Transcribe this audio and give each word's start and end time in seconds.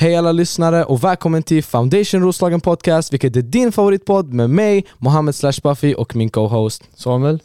Hej 0.00 0.16
alla 0.16 0.32
lyssnare 0.32 0.84
och 0.84 1.04
välkommen 1.04 1.42
till 1.42 1.64
Foundation 1.64 2.22
Roslagen 2.22 2.60
Podcast, 2.60 3.12
vilket 3.12 3.36
är 3.36 3.42
din 3.42 3.72
favoritpodd 3.72 4.32
med 4.32 4.50
mig, 4.50 4.86
Mohammed 4.98 5.34
Slash 5.34 5.52
Buffy 5.62 5.94
och 5.94 6.16
min 6.16 6.30
co-host 6.30 6.88
Samuel. 6.94 7.42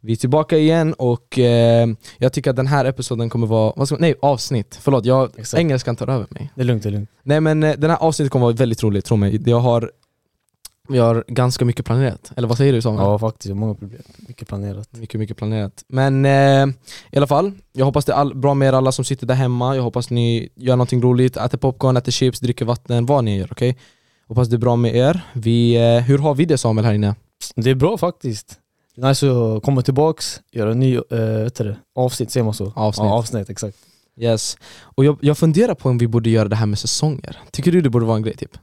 Vi 0.00 0.12
är 0.12 0.16
tillbaka 0.16 0.58
igen 0.58 0.94
och 0.94 1.38
eh, 1.38 1.88
jag 2.18 2.32
tycker 2.32 2.50
att 2.50 2.56
den 2.56 2.66
här 2.66 2.84
episoden 2.84 3.30
kommer 3.30 3.46
vara, 3.46 3.86
ska 3.86 3.96
nej 3.96 4.14
avsnitt, 4.22 4.78
förlåt, 4.82 5.04
jag, 5.04 5.30
Exakt. 5.38 5.60
engelskan 5.60 5.96
tar 5.96 6.08
över 6.08 6.26
mig. 6.30 6.50
Det 6.54 6.60
är 6.60 6.64
lugnt, 6.64 6.82
det 6.82 6.88
är 6.88 6.90
lugnt. 6.90 7.10
Nej 7.22 7.40
men 7.40 7.62
eh, 7.62 7.76
den 7.78 7.90
här 7.90 7.98
avsnittet 7.98 8.32
kommer 8.32 8.46
vara 8.46 8.56
väldigt 8.56 8.82
roligt, 8.82 9.04
tro 9.04 9.16
mig. 9.16 9.42
Jag 9.46 9.60
har, 9.60 9.90
jag 10.88 11.04
har 11.04 11.24
ganska 11.28 11.64
mycket 11.64 11.86
planerat, 11.86 12.32
eller 12.36 12.48
vad 12.48 12.56
säger 12.56 12.72
du 12.72 12.82
Samuel? 12.82 13.04
Ja 13.04 13.18
faktiskt, 13.18 13.54
många 13.54 13.74
problem. 13.74 14.02
Mycket 14.28 14.48
planerat. 14.48 14.88
Mycket, 14.92 15.20
mycket 15.20 15.36
planerat. 15.36 15.84
Men 15.88 16.24
eh, 16.24 16.66
i 17.10 17.16
alla 17.16 17.26
fall, 17.26 17.52
jag 17.72 17.84
hoppas 17.84 18.04
det 18.04 18.12
är 18.12 18.16
all, 18.16 18.34
bra 18.34 18.54
med 18.54 18.68
er 18.68 18.72
alla 18.72 18.92
som 18.92 19.04
sitter 19.04 19.26
där 19.26 19.34
hemma. 19.34 19.76
Jag 19.76 19.82
hoppas 19.82 20.10
ni 20.10 20.48
gör 20.54 20.76
någonting 20.76 21.02
roligt, 21.02 21.36
äter 21.36 21.58
popcorn, 21.58 21.96
äter 21.96 22.12
chips, 22.12 22.40
dricker 22.40 22.64
vatten, 22.64 23.06
vad 23.06 23.24
ni 23.24 23.38
gör, 23.38 23.48
okej? 23.52 23.78
Hoppas 24.28 24.48
det 24.48 24.56
är 24.56 24.58
bra 24.58 24.76
med 24.76 24.96
er. 24.96 25.20
Vi, 25.32 25.74
eh, 25.76 26.02
hur 26.02 26.18
har 26.18 26.34
vi 26.34 26.44
det 26.44 26.58
Samuel 26.58 26.84
här 26.84 26.94
inne? 26.94 27.14
Det 27.54 27.70
är 27.70 27.74
bra 27.74 27.98
faktiskt. 27.98 28.58
Det 28.96 29.02
är 29.02 29.08
nice 29.08 29.30
att 29.30 29.62
komma 29.62 29.82
tillbaks, 29.82 30.40
göra 30.52 30.70
en 30.70 30.80
ny 30.80 30.96
du 30.96 31.50
det, 31.64 31.76
avsnitt, 31.94 32.30
säger 32.30 32.44
man 32.44 32.54
så? 32.54 32.72
Avsnitt. 32.76 33.04
Ja, 33.04 33.12
avsnitt, 33.12 33.50
exakt. 33.50 33.76
Yes. 34.20 34.56
Och 34.80 35.04
jag, 35.04 35.18
jag 35.20 35.38
funderar 35.38 35.74
på 35.74 35.88
om 35.88 35.98
vi 35.98 36.06
borde 36.06 36.30
göra 36.30 36.48
det 36.48 36.56
här 36.56 36.66
med 36.66 36.78
säsonger. 36.78 37.38
Tycker 37.50 37.72
du 37.72 37.80
det 37.80 37.90
borde 37.90 38.06
vara 38.06 38.16
en 38.16 38.22
grej 38.22 38.36
typ? 38.36 38.58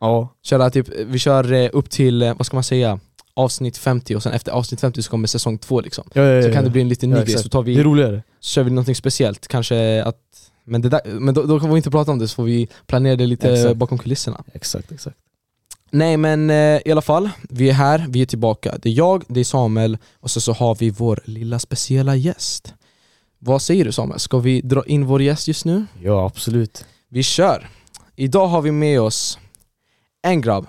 Ja, 0.00 0.28
Köra 0.42 0.70
typ, 0.70 0.88
vi 1.06 1.18
kör 1.18 1.52
eh, 1.52 1.70
upp 1.72 1.90
till, 1.90 2.22
eh, 2.22 2.34
vad 2.36 2.46
ska 2.46 2.56
man 2.56 2.64
säga, 2.64 2.98
avsnitt 3.34 3.76
50 3.78 4.16
och 4.16 4.22
sen 4.22 4.32
efter 4.32 4.52
avsnitt 4.52 4.80
50 4.80 5.02
så 5.02 5.10
kommer 5.10 5.28
säsong 5.28 5.58
2 5.58 5.80
liksom. 5.80 6.04
ja, 6.12 6.22
ja, 6.22 6.42
Så 6.42 6.52
kan 6.52 6.64
det 6.64 6.70
bli 6.70 6.80
en 6.80 6.88
liten 6.88 7.10
ny 7.10 7.16
grej, 7.16 7.38
så 7.38 7.48
tar 7.48 7.62
Det 7.62 7.72
är 7.72 7.76
vi, 7.76 7.82
roligare. 7.82 8.22
så 8.40 8.48
kör 8.48 8.62
vi 8.62 8.70
någonting 8.70 8.94
speciellt, 8.94 9.48
kanske 9.48 10.02
att 10.04 10.16
men, 10.64 10.82
det 10.82 10.88
där, 10.88 11.00
men 11.04 11.34
då, 11.34 11.42
då 11.42 11.60
kan 11.60 11.70
vi 11.70 11.76
inte 11.76 11.90
prata 11.90 12.12
om 12.12 12.18
det 12.18 12.28
så 12.28 12.34
får 12.34 12.44
vi 12.44 12.68
planera 12.86 13.16
det 13.16 13.26
lite 13.26 13.52
Exakt. 13.52 13.76
bakom 13.76 13.98
kulisserna. 13.98 14.44
Exakt, 14.52 14.92
exakt. 14.92 15.16
Nej 15.90 16.16
men 16.16 16.50
eh, 16.50 16.80
i 16.84 16.92
alla 16.92 17.02
fall, 17.02 17.30
vi 17.50 17.68
är 17.68 17.72
här, 17.72 18.06
vi 18.08 18.22
är 18.22 18.26
tillbaka. 18.26 18.74
Det 18.82 18.88
är 18.88 18.92
jag, 18.92 19.24
det 19.28 19.40
är 19.40 19.44
Samuel 19.44 19.98
och 20.20 20.30
så, 20.30 20.40
så 20.40 20.52
har 20.52 20.74
vi 20.74 20.90
vår 20.90 21.20
lilla 21.24 21.58
speciella 21.58 22.16
gäst. 22.16 22.74
Vad 23.38 23.62
säger 23.62 23.84
du 23.84 23.92
Samuel? 23.92 24.20
Ska 24.20 24.38
vi 24.38 24.60
dra 24.60 24.84
in 24.86 25.06
vår 25.06 25.22
gäst 25.22 25.48
just 25.48 25.64
nu? 25.64 25.86
Ja 26.02 26.26
absolut. 26.26 26.84
Vi 27.08 27.22
kör! 27.22 27.68
Idag 28.16 28.46
har 28.46 28.62
vi 28.62 28.70
med 28.72 29.00
oss 29.00 29.38
en 30.24 30.40
grabb. 30.40 30.66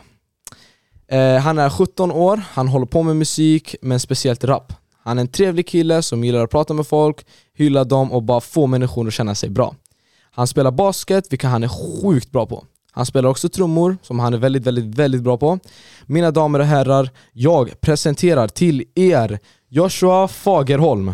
Eh, 1.08 1.38
han 1.38 1.60
är 1.60 1.70
17 1.70 2.12
år, 2.12 2.42
han 2.52 2.68
håller 2.68 2.86
på 2.86 3.04
med 3.04 3.16
musik, 3.16 3.76
men 3.82 4.00
speciellt 4.00 4.44
rap. 4.44 4.74
Han 5.04 5.18
är 5.18 5.22
en 5.22 5.28
trevlig 5.28 5.68
kille 5.68 6.02
som 6.02 6.24
gillar 6.24 6.44
att 6.44 6.50
prata 6.52 6.74
med 6.74 6.88
folk, 6.88 7.26
hylla 7.54 7.84
dem 7.84 8.12
och 8.12 8.24
bara 8.24 8.42
få 8.42 8.68
människor 8.68 9.08
att 9.08 9.14
känna 9.14 9.36
sig 9.36 9.50
bra. 9.50 9.76
Han 10.32 10.48
spelar 10.48 10.72
basket, 10.72 11.34
vilket 11.34 11.50
han 11.50 11.64
är 11.64 12.02
sjukt 12.02 12.32
bra 12.32 12.46
på. 12.46 12.66
Han 12.92 13.06
spelar 13.06 13.30
också 13.30 13.50
trummor, 13.50 13.98
som 14.02 14.20
han 14.20 14.34
är 14.34 14.38
väldigt, 14.38 14.64
väldigt, 14.64 14.86
väldigt 14.86 15.22
bra 15.22 15.38
på. 15.38 15.60
Mina 16.06 16.32
damer 16.32 16.60
och 16.60 16.66
herrar, 16.66 17.10
jag 17.34 17.82
presenterar 17.82 18.48
till 18.48 18.84
er 18.96 19.40
Joshua 19.70 20.28
Fagerholm. 20.28 21.14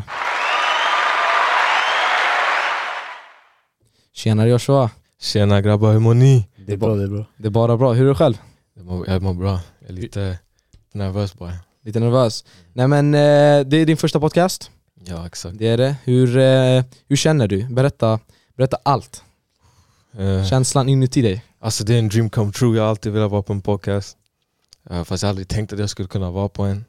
Tjenare 4.13 4.49
Joshua! 4.49 4.89
Tjena 5.21 5.61
grabbar, 5.61 5.91
hur 5.91 5.99
mår 5.99 6.13
ni? 6.13 6.47
Det 6.65 6.73
är 6.73 6.77
bra, 6.77 6.95
det 6.95 7.03
är 7.03 7.07
bra. 7.07 7.25
Det 7.37 7.47
är 7.47 7.51
bara 7.51 7.77
bra, 7.77 7.93
hur 7.93 8.05
är 8.05 8.09
du 8.09 8.15
själv? 8.15 8.35
Jag 8.73 8.85
mår, 8.85 9.09
jag 9.09 9.21
mår 9.21 9.33
bra, 9.33 9.59
jag 9.79 9.89
är 9.89 9.93
lite 9.93 10.39
nervös 10.93 11.33
bara 11.37 11.53
Lite 11.83 11.99
nervös? 11.99 12.45
Nej 12.73 12.87
men 12.87 13.13
eh, 13.13 13.67
det 13.67 13.77
är 13.77 13.85
din 13.85 13.97
första 13.97 14.19
podcast, 14.19 14.71
Ja 15.05 15.27
exakt 15.27 15.57
det 15.57 15.67
är 15.67 15.77
det. 15.77 15.95
Hur, 16.03 16.37
eh, 16.37 16.83
hur 17.07 17.15
känner 17.15 17.47
du? 17.47 17.63
Berätta, 17.69 18.19
berätta 18.57 18.77
allt. 18.83 19.23
Eh, 20.17 20.45
Känslan 20.45 20.89
inuti 20.89 21.21
dig. 21.21 21.45
Alltså 21.59 21.83
det 21.83 21.93
är 21.95 21.99
en 21.99 22.09
dream 22.09 22.29
come 22.29 22.51
true, 22.51 22.77
jag 22.77 22.83
har 22.83 22.89
alltid 22.89 23.11
velat 23.11 23.31
vara 23.31 23.41
på 23.41 23.53
en 23.53 23.61
podcast 23.61 24.17
uh, 24.91 25.03
Fast 25.03 25.23
jag 25.23 25.27
har 25.27 25.29
aldrig 25.29 25.47
tänkt 25.47 25.73
att 25.73 25.79
jag 25.79 25.89
skulle 25.89 26.07
kunna 26.07 26.31
vara 26.31 26.49
på 26.49 26.63
en 26.63 26.85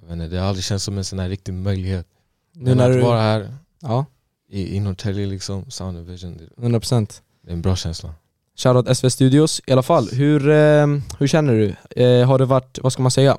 jag 0.00 0.04
vet 0.06 0.12
inte, 0.12 0.28
Det 0.28 0.38
har 0.40 0.48
aldrig 0.48 0.64
känts 0.64 0.84
som 0.84 0.98
en 0.98 1.04
sån 1.04 1.18
här 1.18 1.28
riktig 1.28 1.54
möjlighet 1.54 2.06
Nu 2.52 2.64
Men 2.64 2.76
när 2.76 2.90
att 2.90 2.96
du... 2.96 3.02
vara 3.02 3.20
här 3.20 3.54
Ja, 3.80 4.06
i, 4.48 4.76
i 4.76 4.80
Norrtälje 4.80 5.26
liksom, 5.26 5.70
Sound 5.70 5.98
and 5.98 6.06
Vision, 6.06 6.36
det, 6.56 6.62
100%. 6.62 7.20
det 7.42 7.50
är 7.50 7.52
en 7.52 7.62
bra 7.62 7.76
känsla 7.76 8.14
Shoutout 8.62 8.96
SV 8.96 9.10
Studios. 9.10 9.60
I 9.66 9.72
alla 9.72 9.82
fall, 9.82 10.08
hur, 10.12 10.48
eh, 10.48 10.86
hur 11.18 11.26
känner 11.26 11.52
du? 11.52 11.74
Eh, 12.02 12.26
har 12.26 12.38
det 12.38 12.44
varit, 12.44 12.78
vad 12.82 12.92
ska 12.92 13.02
man 13.02 13.10
säga? 13.10 13.38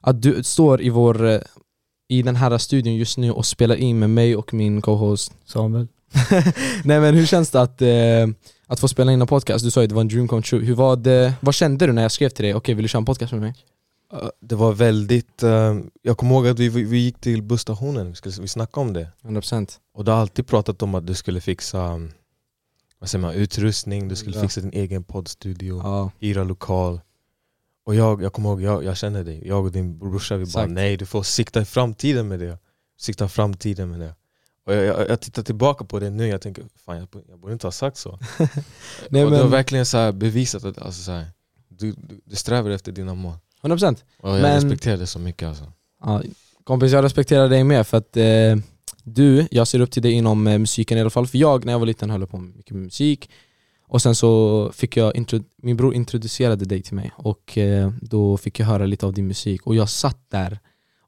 Att 0.00 0.22
du 0.22 0.42
står 0.42 0.82
i 0.82 0.90
vår, 0.90 1.28
eh, 1.28 1.40
i 2.08 2.22
den 2.22 2.36
här 2.36 2.58
studion 2.58 2.94
just 2.94 3.18
nu 3.18 3.32
och 3.32 3.46
spelar 3.46 3.76
in 3.76 3.98
med 3.98 4.10
mig 4.10 4.36
och 4.36 4.54
min 4.54 4.82
co-host. 4.82 5.32
Samuel. 5.44 5.88
Nej 6.84 7.00
men 7.00 7.14
hur 7.14 7.26
känns 7.26 7.50
det 7.50 7.60
att, 7.60 7.82
eh, 7.82 8.26
att 8.66 8.80
få 8.80 8.88
spela 8.88 9.12
in 9.12 9.20
en 9.20 9.26
podcast? 9.26 9.64
Du 9.64 9.70
sa 9.70 9.80
ju 9.80 9.84
att 9.84 9.88
det 9.88 9.94
var 9.94 10.02
en 10.02 10.08
dream 10.08 10.28
come 10.28 10.42
true. 10.42 10.64
Hur 10.64 10.74
var 10.74 10.96
det, 10.96 11.34
vad 11.40 11.54
kände 11.54 11.86
du 11.86 11.92
när 11.92 12.02
jag 12.02 12.12
skrev 12.12 12.28
till 12.28 12.44
dig? 12.44 12.54
Okej, 12.54 12.74
vill 12.74 12.82
du 12.82 12.88
köra 12.88 13.00
en 13.00 13.04
podcast 13.04 13.32
med 13.32 13.40
mig? 13.40 13.54
Det 14.40 14.54
var 14.54 14.72
väldigt, 14.72 15.42
eh, 15.42 15.74
jag 16.02 16.16
kommer 16.16 16.34
ihåg 16.34 16.48
att 16.48 16.58
vi, 16.58 16.68
vi 16.68 16.98
gick 16.98 17.20
till 17.20 17.42
busstationen, 17.42 18.08
vi, 18.08 18.14
skulle, 18.14 18.34
vi 18.40 18.48
snackade 18.48 18.86
om 18.86 18.92
det 18.92 19.08
100% 19.22 19.78
Och 19.94 20.04
du 20.04 20.10
har 20.10 20.18
alltid 20.18 20.46
pratat 20.46 20.82
om 20.82 20.94
att 20.94 21.06
du 21.06 21.14
skulle 21.14 21.40
fixa 21.40 21.94
um, 21.94 22.10
vad 23.00 23.08
säger 23.10 23.22
man, 23.22 23.34
utrustning, 23.34 24.08
du 24.08 24.16
skulle 24.16 24.36
Ja. 24.36 24.42
fixa 24.42 24.60
din 24.60 24.72
egen 24.72 25.04
poddstudio 25.04 25.80
Ja, 25.84 26.10
hyra 26.18 26.44
lokal. 26.44 27.00
Och 27.84 27.94
jag, 27.94 28.22
jag 28.22 28.32
kommer 28.32 28.48
ihåg, 28.48 28.62
jag, 28.62 28.84
jag 28.84 28.96
känner 28.96 29.24
dig, 29.24 29.42
jag 29.48 29.64
och 29.64 29.72
din 29.72 29.98
brorsa 29.98 30.36
vi 30.36 30.46
bara 30.46 30.66
nej 30.66 30.96
du 30.96 31.06
får 31.06 31.22
sikta 31.22 31.60
i 31.60 31.64
framtiden 31.64 32.28
med 32.28 32.38
det. 32.40 32.58
Sikta 32.98 33.28
framtiden 33.28 33.90
med 33.90 34.00
det. 34.00 34.14
Och 34.66 34.74
jag, 34.74 34.84
jag, 34.84 35.08
jag 35.10 35.20
tittar 35.20 35.42
tillbaka 35.42 35.84
på 35.84 35.98
det 35.98 36.10
nu 36.10 36.26
jag 36.26 36.40
tänker, 36.40 36.64
fan 36.84 36.96
jag, 36.96 37.08
jag 37.28 37.38
borde 37.38 37.52
inte 37.52 37.66
ha 37.66 37.72
sagt 37.72 37.96
så. 37.96 38.18
Nej, 39.08 39.24
och 39.24 39.30
du 39.30 39.36
har 39.36 39.42
men- 39.42 39.50
verkligen 39.50 39.86
så 39.86 40.12
bevisat 40.12 40.64
att 40.64 40.78
alltså, 40.78 41.02
så 41.02 41.10
här, 41.12 41.26
du, 41.68 41.92
du, 41.92 42.20
du 42.24 42.36
strävar 42.36 42.70
efter 42.70 42.92
dina 42.92 43.14
mål. 43.14 43.34
100% 43.62 43.96
Och 44.20 44.28
jag 44.30 44.42
Men- 44.42 44.54
respekterar 44.54 44.96
det 44.96 45.06
så 45.06 45.18
mycket 45.18 45.48
alltså. 45.48 45.72
ja, 46.02 46.22
Kompis 46.64 46.92
jag 46.92 47.04
respekterar 47.04 47.48
dig 47.48 47.64
med 47.64 47.86
för 47.86 47.96
att 47.98 48.16
eh, 48.16 48.56
du, 49.14 49.48
jag 49.50 49.68
ser 49.68 49.80
upp 49.80 49.90
till 49.90 50.02
dig 50.02 50.12
inom 50.12 50.46
eh, 50.46 50.58
musiken 50.58 50.98
i 50.98 51.00
alla 51.00 51.10
fall. 51.10 51.26
För 51.26 51.38
jag 51.38 51.64
när 51.64 51.72
jag 51.72 51.78
var 51.78 51.86
liten 51.86 52.10
höll 52.10 52.26
på 52.26 52.36
med 52.38 52.56
mycket 52.56 52.76
musik 52.76 53.30
Och 53.86 54.02
sen 54.02 54.14
så 54.14 54.70
fick 54.74 54.96
jag, 54.96 55.12
min 55.56 55.76
bror 55.76 55.94
introducerade 55.94 56.64
dig 56.64 56.82
till 56.82 56.94
mig 56.94 57.10
och 57.16 57.58
eh, 57.58 57.92
då 58.02 58.36
fick 58.36 58.58
jag 58.60 58.66
höra 58.66 58.86
lite 58.86 59.06
av 59.06 59.12
din 59.12 59.26
musik 59.26 59.66
och 59.66 59.74
jag 59.74 59.88
satt 59.88 60.30
där 60.30 60.58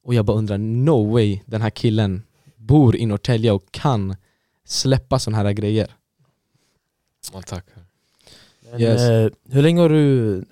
och 0.04 0.14
jag 0.14 0.24
bara 0.24 0.36
undrar, 0.36 0.58
no 0.58 1.12
way 1.12 1.40
den 1.46 1.62
här 1.62 1.70
killen 1.70 2.22
bor 2.56 2.96
i 2.96 3.06
Norrtälje 3.06 3.50
och 3.52 3.64
kan 3.70 4.16
släppa 4.64 5.18
såna 5.18 5.36
här 5.36 5.52
grejer. 5.52 5.90
Man 7.32 7.42
tackar. 7.42 7.84
Men, 8.70 8.80
Yes. 8.80 9.00
eh, 9.00 9.30
hur 9.50 9.62
länge 9.62 9.80
har 9.80 9.88
du... 9.88 10.44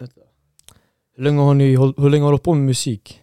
Hur 1.16 1.25
länge 1.25 1.41
har 1.41 1.55
ni 1.55 1.77
hur 1.77 2.10
länge 2.10 2.25
har 2.25 2.31
du 2.31 2.34
hållit 2.34 2.43
på 2.43 2.55
med 2.55 2.65
musik? 2.65 3.21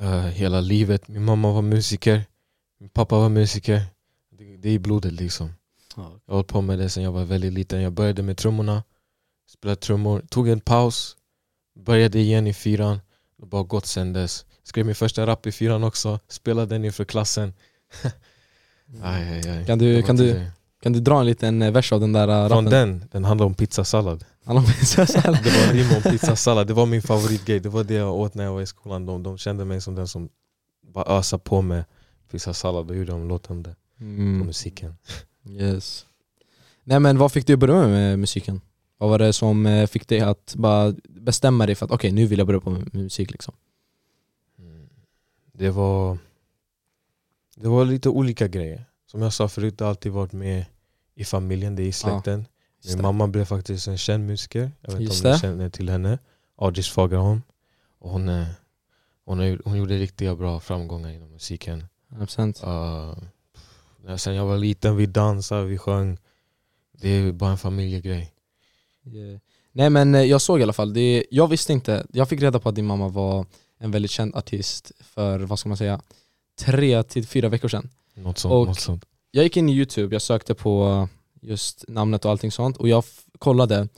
Eh, 0.00 0.20
hela 0.20 0.60
livet, 0.60 1.08
min 1.08 1.24
mamma 1.24 1.52
var 1.52 1.62
musiker, 1.62 2.24
min 2.78 2.88
pappa 2.88 3.18
var 3.18 3.28
musiker. 3.28 3.82
Det, 4.38 4.56
det 4.56 4.68
är 4.68 4.72
i 4.72 4.78
blodet 4.78 5.12
liksom. 5.12 5.50
Jag 5.96 6.02
har 6.02 6.20
hållit 6.34 6.48
på 6.48 6.60
med 6.60 6.78
det 6.78 6.88
sedan 6.88 7.02
jag 7.02 7.12
var 7.12 7.24
väldigt 7.24 7.52
liten. 7.52 7.80
Jag 7.82 7.92
började 7.92 8.22
med 8.22 8.36
trummorna, 8.36 8.82
spelade 9.48 9.80
trummor, 9.80 10.22
tog 10.28 10.48
en 10.48 10.60
paus, 10.60 11.16
började 11.84 12.18
igen 12.18 12.46
i 12.46 12.54
fyran 12.54 13.00
och 13.38 13.46
bara 13.48 13.62
gått 13.62 13.86
sen 13.86 14.12
dess. 14.12 14.44
Skrev 14.62 14.86
min 14.86 14.94
första 14.94 15.26
rap 15.26 15.46
i 15.46 15.52
fyran 15.52 15.84
också, 15.84 16.20
spelade 16.28 16.74
den 16.74 16.84
inför 16.84 17.04
klassen. 17.04 17.52
aj, 19.02 19.22
aj, 19.32 19.48
aj. 19.50 19.66
Kan 19.66 19.78
du- 19.78 19.96
Det 19.96 20.02
kan 20.02 20.16
du-. 20.16 20.46
Kan 20.82 20.92
du 20.92 21.00
dra 21.00 21.20
en 21.20 21.26
liten 21.26 21.62
eh, 21.62 21.70
vers 21.72 21.92
av 21.92 22.00
den 22.00 22.12
där 22.12 22.48
Från 22.48 22.64
rappen? 22.64 22.70
den, 22.70 23.04
den 23.12 23.24
handlar 23.30 23.46
om 23.46 23.54
pizzasallad. 23.54 24.24
Det 25.44 25.50
var 25.50 25.72
rim 25.72 25.96
om 25.96 26.02
pizzasallad, 26.02 26.66
det 26.66 26.72
var 26.74 26.86
min 26.86 27.02
favoritgrej. 27.02 27.60
Det 27.60 27.68
var 27.68 27.84
det 27.84 27.94
jag 27.94 28.14
åt 28.14 28.34
när 28.34 28.44
jag 28.44 28.52
var 28.52 28.60
i 28.62 28.66
skolan. 28.66 29.06
De, 29.06 29.22
de 29.22 29.38
kände 29.38 29.64
mig 29.64 29.80
som 29.80 29.94
den 29.94 30.08
som 30.08 30.28
bara 30.94 31.04
ösa 31.18 31.38
på 31.38 31.62
med 31.62 31.84
pizzasallad 32.28 32.90
och 32.90 32.96
gjorde 32.96 33.12
en 33.12 33.28
låt 33.28 33.50
om 33.50 33.62
det. 33.62 33.76
På 33.98 34.04
Mm. 34.04 34.38
musiken. 34.46 34.96
Yes. 35.48 36.06
Nej 36.84 37.00
men 37.00 37.18
vad 37.18 37.32
fick 37.32 37.46
du 37.46 37.56
börja 37.56 37.74
med, 37.74 37.88
med 37.90 38.18
musiken? 38.18 38.60
Vad 38.98 39.10
var 39.10 39.18
det 39.18 39.32
som 39.32 39.66
eh, 39.66 39.86
fick 39.86 40.08
dig 40.08 40.20
att 40.20 40.54
bara 40.56 40.94
bestämma 41.08 41.66
dig 41.66 41.74
för 41.74 41.86
att 41.86 41.92
okej 41.92 42.12
nu 42.12 42.26
vill 42.26 42.38
jag 42.38 42.46
börja 42.46 42.60
på 42.60 42.70
med 42.70 42.94
musik 42.94 43.30
liksom? 43.30 43.54
Mm. 44.58 44.88
Det 45.52 45.70
var 45.70 46.18
Det 47.56 47.68
var 47.68 47.84
lite 47.84 48.08
olika 48.08 48.48
grejer. 48.48 48.84
Som 49.06 49.22
jag 49.22 49.32
sa 49.32 49.48
förut, 49.48 49.78
det 49.78 49.84
har 49.84 49.90
alltid 49.90 50.12
varit 50.12 50.32
med 50.32 50.64
i 51.14 51.24
familjen, 51.24 51.76
det 51.76 51.82
är 51.82 51.86
i 51.86 51.92
släkten. 51.92 52.46
Min 52.86 53.02
mamma 53.02 53.26
blev 53.26 53.44
faktiskt 53.44 53.88
en 53.88 53.98
känd 53.98 54.26
musiker. 54.26 54.72
Jag 54.80 54.92
vet 54.92 55.00
inte 55.00 55.28
om 55.28 55.32
ni 55.32 55.38
känner 55.38 55.68
till 55.70 55.88
henne. 55.88 56.18
Adris 56.56 56.88
Fagerholm. 56.88 57.42
Och 57.98 58.10
hon, 58.10 58.28
hon, 59.24 59.58
hon 59.64 59.76
gjorde 59.78 59.98
riktiga 59.98 60.36
bra 60.36 60.60
framgångar 60.60 61.10
inom 61.10 61.30
musiken. 61.32 61.84
100%. 62.10 63.16
Uh, 64.06 64.16
sen 64.16 64.34
jag 64.34 64.46
var 64.46 64.58
liten, 64.58 64.96
vi 64.96 65.06
dansade, 65.06 65.64
vi 65.64 65.78
sjöng. 65.78 66.18
Det 66.92 67.08
är 67.08 67.32
bara 67.32 67.50
en 67.50 67.58
familjegrej. 67.58 68.32
Yeah. 69.04 69.40
Nej 69.72 69.90
men 69.90 70.14
eh, 70.14 70.22
jag 70.22 70.40
såg 70.40 70.60
i 70.60 70.62
alla 70.62 70.72
fall, 70.72 70.92
det, 70.92 71.24
jag 71.30 71.48
visste 71.48 71.72
inte, 71.72 72.06
jag 72.12 72.28
fick 72.28 72.42
reda 72.42 72.58
på 72.58 72.68
att 72.68 72.74
din 72.74 72.86
mamma 72.86 73.08
var 73.08 73.46
en 73.78 73.90
väldigt 73.90 74.10
känd 74.10 74.36
artist 74.36 74.92
för, 75.00 75.38
vad 75.38 75.58
ska 75.58 75.68
man 75.68 75.78
säga, 75.78 76.00
tre 76.58 77.02
till 77.02 77.26
fyra 77.26 77.48
veckor 77.48 77.68
sedan. 77.68 77.90
Något 78.14 78.38
sånt. 78.38 78.52
Och- 78.52 78.66
något 78.66 78.80
sånt. 78.80 79.04
Jag 79.30 79.44
gick 79.44 79.56
in 79.56 79.68
i 79.68 79.72
youtube, 79.72 80.14
jag 80.14 80.22
sökte 80.22 80.54
på 80.54 81.08
just 81.40 81.84
namnet 81.88 82.24
och 82.24 82.30
allting 82.30 82.52
sånt 82.52 82.76
och 82.76 82.88
jag 82.88 83.04
kollade 83.38 83.88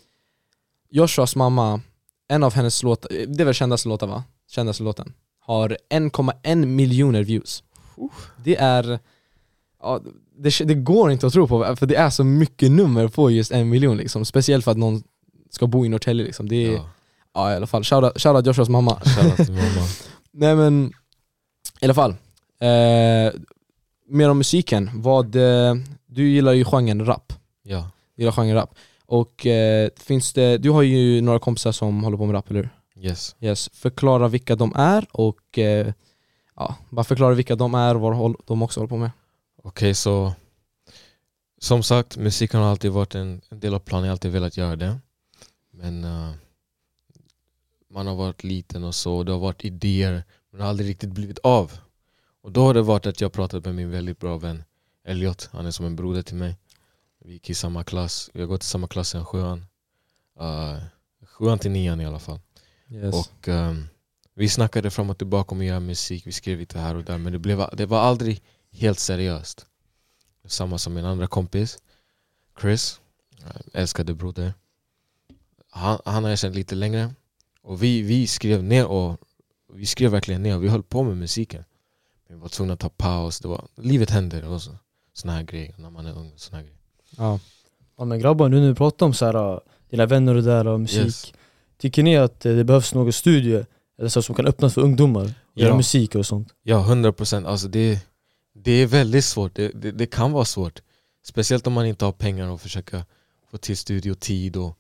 Joshuas 0.91 1.37
mamma, 1.37 1.81
en 2.29 2.43
av 2.45 2.55
hennes 2.55 2.83
låtar, 2.83 3.11
det 3.27 3.43
är 3.43 3.45
väl 3.45 3.55
kändaste 3.55 3.89
låtar 3.89 4.07
va? 4.07 4.25
Kändaste 4.51 4.83
låten. 4.83 5.15
Har 5.39 5.77
1,1 5.91 6.67
miljoner 6.67 7.23
views. 7.23 7.63
Det 8.45 8.57
är, 8.57 8.99
ja, 9.83 10.01
det, 10.39 10.65
det 10.65 10.75
går 10.75 11.11
inte 11.11 11.27
att 11.27 11.33
tro 11.33 11.49
på 11.49 11.77
för 11.77 11.87
det 11.87 11.97
är 11.97 12.11
så 12.11 12.25
mycket 12.25 12.71
nummer 12.71 13.09
på 13.09 13.31
just 13.31 13.53
en 13.53 13.69
miljon 13.69 13.97
liksom. 13.97 14.25
Speciellt 14.25 14.65
för 14.65 14.71
att 14.71 14.79
någon 14.79 15.03
ska 15.51 15.67
bo 15.67 15.87
i 15.87 15.89
Norrtälje 15.89 16.27
liksom. 16.27 16.49
Det 16.49 16.67
är, 16.67 16.73
ja. 16.73 16.91
Ja, 17.35 17.53
i 17.53 17.57
alla 17.57 17.67
fall, 17.67 17.85
shoutout, 17.85 18.23
shoutout 18.23 18.47
Joshuas 18.47 18.69
mamma. 18.69 19.01
shoutout 19.01 19.49
mamma. 19.49 19.87
Nej 20.33 20.57
men, 20.57 20.93
i 21.81 21.85
alla 21.85 21.95
fall. 21.95 22.11
Eh, 22.61 23.33
mer 24.09 24.31
om 24.31 24.39
musiken, 24.39 24.91
vad, 24.95 25.37
eh, 25.37 25.75
du 26.07 26.29
gillar 26.29 26.53
ju 26.53 26.65
genren 26.65 27.07
rap. 27.07 27.33
Ja. 27.63 27.91
Du 28.17 28.23
gillar 28.23 28.33
genren 28.33 28.55
rap. 28.55 28.75
Och 29.07 29.47
eh, 29.47 29.89
finns 29.97 30.33
det, 30.33 30.59
du 30.59 30.71
har 30.71 30.83
ju 30.83 31.21
några 31.21 31.39
kompisar 31.39 31.73
som 31.73 32.05
håller 32.05 32.17
på 32.17 32.27
med 32.27 32.35
rap, 32.35 32.51
eller 32.51 32.61
hur? 32.61 32.71
Yes. 33.05 33.37
Yes. 33.41 33.71
Förklara 33.73 34.29
vilka 34.29 34.57
de 34.57 34.73
är 34.77 35.07
och 35.13 35.59
eh, 35.59 35.93
ja, 36.59 36.77
bara 36.91 37.05
förklara 37.05 37.35
vilka 37.35 37.57
de 37.57 37.75
är 37.75 37.95
och 37.95 38.01
vad 38.01 38.37
de 38.47 38.63
också 38.63 38.81
håller 38.81 38.89
på 38.89 38.97
med. 38.97 39.11
Okej, 39.63 39.95
så 39.95 40.33
som 41.59 41.83
sagt, 41.83 42.17
musiken 42.17 42.61
har 42.61 42.71
alltid 42.71 42.91
varit 42.91 43.15
en, 43.15 43.41
en 43.49 43.61
del 43.61 43.75
av 43.75 43.79
planen, 43.79 44.05
jag 44.05 44.11
har 44.11 44.15
alltid 44.15 44.33
velat 44.33 44.57
göra 44.57 44.77
det. 44.77 44.99
Men 45.71 46.05
eh, 46.05 46.31
man 47.91 48.07
har 48.07 48.15
varit 48.15 48.45
liten 48.45 48.85
och 48.85 48.95
så, 48.95 49.23
det 49.23 49.33
har 49.33 49.39
varit 49.39 49.65
idéer, 49.65 50.25
men 50.51 50.59
det 50.59 50.65
har 50.65 50.71
aldrig 50.71 50.89
riktigt 50.89 51.11
blivit 51.11 51.39
av. 51.39 51.73
Och 52.43 52.53
då 52.53 52.63
har 52.65 52.75
det 52.75 52.83
varit 52.83 53.07
att 53.07 53.21
jag 53.21 53.33
pratat 53.33 53.65
med 53.65 53.75
min 53.75 53.91
väldigt 53.91 54.19
bra 54.19 54.37
vän 54.37 54.65
Elliot, 55.05 55.49
han 55.53 55.67
är 55.67 55.71
som 55.71 55.87
en 55.87 55.97
broder 55.97 56.23
till 56.23 56.37
mig. 56.37 56.57
Vi 57.25 57.33
gick 57.33 57.51
i 57.51 57.55
samma 57.55 57.85
klass, 57.85 58.31
vi 58.33 58.41
har 58.41 58.47
gått 58.47 58.63
i 58.63 58.67
samma 58.67 58.89
klass 58.89 59.09
sedan 59.09 59.25
sjuan. 59.25 59.67
Uh, 60.41 60.79
sjuan 61.27 61.59
till 61.59 61.71
nian 61.71 62.01
i 62.01 62.07
alla 62.07 62.19
fall. 62.19 62.41
Yes. 62.91 63.15
Och 63.15 63.49
ehm, 63.49 63.89
vi 64.39 64.49
snackade 64.49 64.91
fram 64.91 65.11
och 65.11 65.19
tillbaka 65.19 65.55
om 65.55 65.61
att 65.61 65.67
göra 65.67 65.81
musik, 65.81 66.27
vi 66.27 66.33
skrev 66.33 66.59
lite 66.59 66.79
här 66.79 66.95
och 66.95 67.05
där 67.05 67.19
men 67.19 67.33
det, 67.33 67.39
blev, 67.39 67.65
det 67.73 67.87
var 67.87 67.99
aldrig 67.99 68.43
helt 68.71 68.99
seriöst. 68.99 69.67
Samma 70.45 70.79
som 70.79 70.95
min 70.95 71.05
andra 71.05 71.27
kompis, 71.27 71.79
Chris, 72.61 73.01
älskade 73.73 74.15
broder. 74.15 74.55
Han, 75.71 75.99
han 76.05 76.23
har 76.23 76.31
jag 76.31 76.39
känt 76.39 76.55
lite 76.55 76.75
längre. 76.75 77.15
Och 77.63 77.83
vi, 77.83 78.03
vi 78.03 78.27
skrev 78.27 78.65
ner 78.65 78.87
och 78.87 79.17
vi 79.73 79.87
skrev 79.87 80.11
verkligen 80.11 80.43
ner, 80.43 80.59
vi 80.59 80.69
höll 80.69 80.83
på 80.83 81.03
med 81.03 81.17
musiken. 81.17 81.65
Men 82.27 82.37
vi 82.37 82.43
var 82.43 82.49
tvungna 82.49 82.75
att 82.75 82.81
ta 82.81 82.89
paus, 82.89 83.41
det 83.41 83.49
var, 83.49 83.69
livet 83.77 84.11
händer 84.11 84.45
och 84.45 84.63
så, 84.63 84.71
såna 85.13 85.33
här 85.33 85.43
grejer 85.43 85.75
när 85.79 85.91
man 85.91 86.07
är 86.07 86.19
ung. 86.19 86.33
Såna 86.37 86.57
här 86.57 86.65
grejer. 86.65 86.79
ja. 87.17 87.41
Ja 87.97 88.05
men 88.05 88.19
grabbar, 88.19 88.49
nu 88.49 88.61
när 88.61 88.69
vi 88.69 88.75
pratar 88.75 89.07
om 89.07 89.15
så 89.15 89.27
här, 89.27 89.53
äh, 89.53 89.59
dina 89.91 90.07
vänner 90.07 90.35
och 90.35 90.43
där 90.43 90.67
och 90.67 90.81
musik 90.81 91.05
Yes. 91.05 91.33
Tycker 91.79 92.03
ni 92.03 92.17
att 92.17 92.47
eh, 92.47 92.55
det 92.55 92.65
behövs 92.65 92.95
någon 92.95 93.13
studie 93.13 93.65
eller 93.99 94.09
så 94.09 94.23
som 94.23 94.35
kan 94.35 94.47
öppnas 94.47 94.75
för 94.75 94.81
ungdomar? 94.81 95.23
och 95.25 95.31
Göra 95.61 95.71
Ja. 95.71 95.77
musik 95.77 96.15
och 96.15 96.27
sånt? 96.27 96.55
Ja, 96.63 96.81
100 96.81 97.13
procent. 97.13 97.47
Alltså 97.47 97.69
det, 97.69 98.07
det 98.55 98.73
är 98.73 98.87
väldigt 98.87 99.25
svårt. 99.25 99.55
Det, 99.55 99.69
det, 99.69 99.91
det 99.93 100.07
kan 100.07 100.33
vara 100.33 100.45
svårt. 100.45 100.83
Speciellt 101.25 101.67
om 101.67 101.73
man 101.73 101.87
inte 101.87 102.05
har 102.05 102.13
pengar 102.13 102.49
och 102.49 102.61
försöka 102.61 103.05
få 103.51 103.59
till 103.59 103.77
studiotid 103.77 104.57
och 104.57 104.79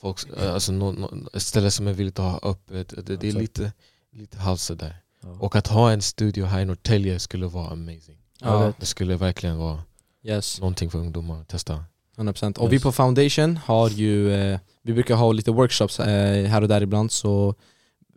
folk, 0.00 0.18
alltså 0.38 0.72
nå, 0.72 0.92
nå, 0.92 1.10
ett 1.34 1.42
ställe 1.42 1.70
som 1.70 1.86
är 1.86 1.92
villigt 1.92 2.18
att 2.18 2.42
ha 2.42 2.50
öppet. 2.50 2.94
Det, 3.06 3.16
det 3.16 3.28
är 3.28 3.32
lite, 3.32 3.72
lite 4.12 4.38
halvt 4.38 4.60
sådär. 4.60 4.96
Ja. 5.22 5.28
Och 5.40 5.56
att 5.56 5.66
ha 5.66 5.90
en 5.92 6.02
studio 6.02 6.44
här 6.44 6.60
i 6.60 6.64
Norrtälje 6.64 7.18
skulle 7.18 7.46
vara 7.46 7.68
amazing. 7.70 8.18
Ja. 8.40 8.72
Det 8.80 8.86
skulle 8.86 9.16
verkligen 9.16 9.56
vara 9.58 9.82
Yes. 10.26 10.60
någonting 10.60 10.90
för 10.90 10.98
ungdomar 10.98 11.40
att 11.40 11.48
testa. 11.48 11.84
100% 12.16 12.58
Och 12.58 12.70
vi 12.72 12.76
Yes. 12.76 12.82
på 12.82 12.92
Foundation 12.92 13.56
har 13.56 13.88
ju, 13.90 14.32
eh, 14.32 14.58
vi 14.82 14.92
brukar 14.92 15.14
ha 15.14 15.32
lite 15.32 15.50
workshops 15.50 16.00
eh, 16.00 16.44
här 16.46 16.62
och 16.62 16.68
där 16.68 16.80
ibland 16.80 17.12
så 17.12 17.54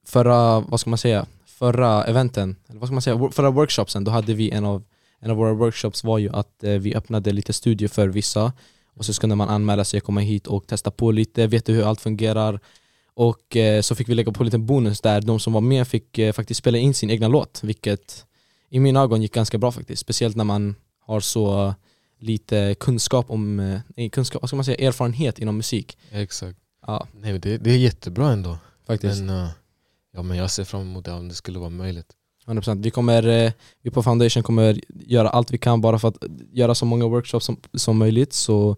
förra, 0.08 0.60
vad 0.60 0.80
ska 0.80 0.90
man 0.90 0.98
säga, 0.98 1.26
förra 1.46 2.04
eventen, 2.04 2.56
eller 2.68 2.80
vad 2.80 2.90
ska 2.90 2.94
man 2.94 3.02
säga, 3.02 3.30
förra 3.32 3.50
workshopsen, 3.50 4.04
då 4.04 4.12
hade 4.12 4.34
vi 4.34 4.52
en 4.52 4.66
av, 4.66 4.84
en 5.20 5.32
av 5.32 5.38
våra 5.38 5.54
workshops 5.54 6.04
var 6.04 6.18
ju 6.18 6.30
att 6.30 6.64
eh, 6.64 6.72
vi 6.72 6.96
öppnade 6.96 7.32
lite 7.32 7.54
studier 7.54 7.90
för 7.90 8.08
vissa 8.08 8.54
och 8.96 9.06
så 9.06 9.14
kunde 9.14 9.36
man 9.36 9.50
anmäla 9.50 9.84
sig, 9.84 10.00
komma 10.00 10.22
hit 10.22 10.48
och 10.48 10.68
testa 10.68 10.92
på 10.92 11.12
lite, 11.12 11.48
veta 11.48 11.72
hur 11.72 11.84
allt 11.84 12.02
fungerar 12.02 12.60
och 13.14 13.56
eh, 13.56 13.82
så 13.82 13.96
fick 13.96 14.10
vi 14.10 14.16
lägga 14.16 14.32
på 14.32 14.44
en 14.44 14.46
liten 14.46 14.66
bonus 14.66 15.02
där 15.02 15.22
de 15.22 15.40
som 15.40 15.54
var 15.54 15.62
med 15.62 15.88
fick 15.88 16.18
eh, 16.18 16.34
faktiskt 16.34 16.58
spela 16.58 16.78
in 16.78 16.94
sin 16.94 17.10
egna 17.10 17.28
låt 17.28 17.60
vilket 17.64 18.26
i 18.70 18.80
mina 18.80 19.02
ögon 19.02 19.22
gick 19.22 19.34
ganska 19.34 19.58
bra 19.58 19.72
faktiskt, 19.72 20.02
speciellt 20.02 20.36
när 20.36 20.44
man 20.44 20.76
har 21.06 21.20
så 21.20 21.74
lite 22.20 22.76
kunskap 22.80 23.32
om, 23.32 23.56
nej, 23.96 24.10
kunskap, 24.10 24.42
vad 24.42 24.50
ska 24.50 24.56
man 24.56 24.66
säga, 24.66 24.88
erfarenhet 24.88 25.40
inom 25.40 25.58
musik. 25.58 25.98
Exakt. 26.12 26.60
Ja, 26.88 27.08
Nej, 27.14 27.40
det, 27.40 27.58
det 27.58 27.72
är 27.72 27.78
jättebra 27.78 28.32
ändå. 28.32 28.58
faktiskt. 28.88 29.22
Men, 29.22 29.44
eh, 29.44 29.50
ja, 30.18 30.24
men 30.24 30.38
jag 30.38 30.52
ser 30.52 30.64
fram 30.64 30.82
emot 30.82 31.06
det 31.06 31.12
om 31.12 31.28
det 31.30 31.36
skulle 31.36 31.60
vara 31.60 31.70
möjligt. 31.70 32.08
100%. 32.48 32.84
Vi, 32.84 32.92
kommer, 32.92 33.28
eh, 33.28 33.52
vi 33.82 33.92
på 33.92 34.04
Foundation 34.04 34.44
kommer 34.44 34.82
göra 35.06 35.30
allt 35.30 35.52
vi 35.52 35.58
kan 35.58 35.82
bara 35.82 36.00
för 36.00 36.08
att 36.08 36.24
göra 36.52 36.76
så 36.76 36.86
många 36.86 37.08
workshops 37.08 37.46
som, 37.46 37.58
som 37.74 37.98
möjligt 37.98 38.34
så 38.34 38.76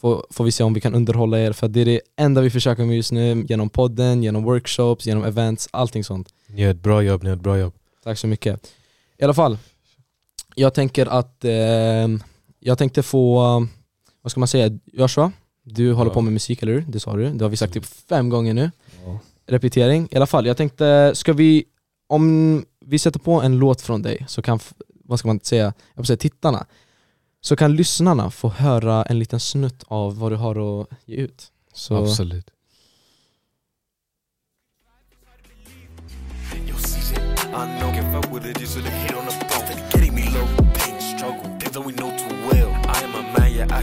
får, 0.00 0.26
får 0.30 0.44
vi 0.44 0.52
se 0.52 0.64
om 0.64 0.74
vi 0.74 0.80
kan 0.80 0.94
underhålla 0.94 1.38
er 1.38 1.52
för 1.52 1.68
det 1.68 1.80
är 1.80 1.84
det 1.84 2.00
enda 2.16 2.40
vi 2.40 2.50
försöker 2.50 2.84
med 2.84 2.96
just 2.96 3.12
nu 3.12 3.46
genom 3.48 3.68
podden, 3.68 4.22
genom 4.22 4.42
workshops, 4.44 5.06
genom 5.06 5.24
events, 5.24 5.68
allting 5.72 6.04
sånt. 6.04 6.28
Ni 6.46 6.62
gör 6.62 6.70
ett 6.70 6.82
bra 6.82 7.02
jobb, 7.02 7.22
ni 7.22 7.28
gör 7.28 7.36
ett 7.36 7.42
bra 7.42 7.58
jobb. 7.58 7.74
Tack 8.04 8.18
så 8.18 8.26
mycket. 8.26 8.72
I 9.18 9.24
alla 9.24 9.34
fall, 9.34 9.58
jag 10.54 10.74
tänker 10.74 11.06
att 11.06 11.44
eh, 11.44 12.08
jag 12.60 12.78
tänkte 12.78 13.02
få, 13.02 13.34
vad 14.22 14.30
ska 14.30 14.40
man 14.40 14.48
säga, 14.48 14.78
Joshua, 14.92 15.32
du 15.62 15.92
håller 15.92 16.10
Ja. 16.10 16.14
på 16.14 16.20
med 16.20 16.32
musik 16.32 16.62
eller 16.62 16.72
hur? 16.72 16.84
Det 16.88 17.00
sa 17.00 17.16
du, 17.16 17.30
det 17.30 17.44
har 17.44 17.48
vi 17.50 17.56
sagt 17.56 17.72
typ 17.72 17.84
fem 17.84 18.28
gånger 18.28 18.54
nu. 18.54 18.70
Repetering. 19.48 20.08
I 20.10 20.16
alla 20.16 20.26
fall, 20.26 20.46
jag 20.46 20.56
tänkte, 20.56 21.12
ska 21.14 21.32
vi, 21.32 21.64
om 22.08 22.64
vi 22.86 22.98
sätter 22.98 23.20
på 23.20 23.42
en 23.42 23.58
låt 23.58 23.80
från 23.80 24.02
dig 24.02 24.24
så 24.28 24.42
kan, 24.42 24.58
vad 25.04 25.18
ska 25.18 25.28
man 25.28 25.40
säga, 25.40 25.72
jag 25.94 26.06
säga 26.06 26.16
tittarna, 26.16 26.66
så 27.40 27.56
kan 27.56 27.76
lyssnarna 27.76 28.30
få 28.30 28.48
höra 28.48 29.02
en 29.02 29.18
liten 29.18 29.40
snutt 29.40 29.84
av 29.86 30.18
vad 30.18 30.32
du 30.32 30.36
har 30.36 30.80
att 30.80 30.88
ge 31.04 31.16
ut. 31.16 31.52
Så, 31.72 31.96
Absolut. 31.96 32.50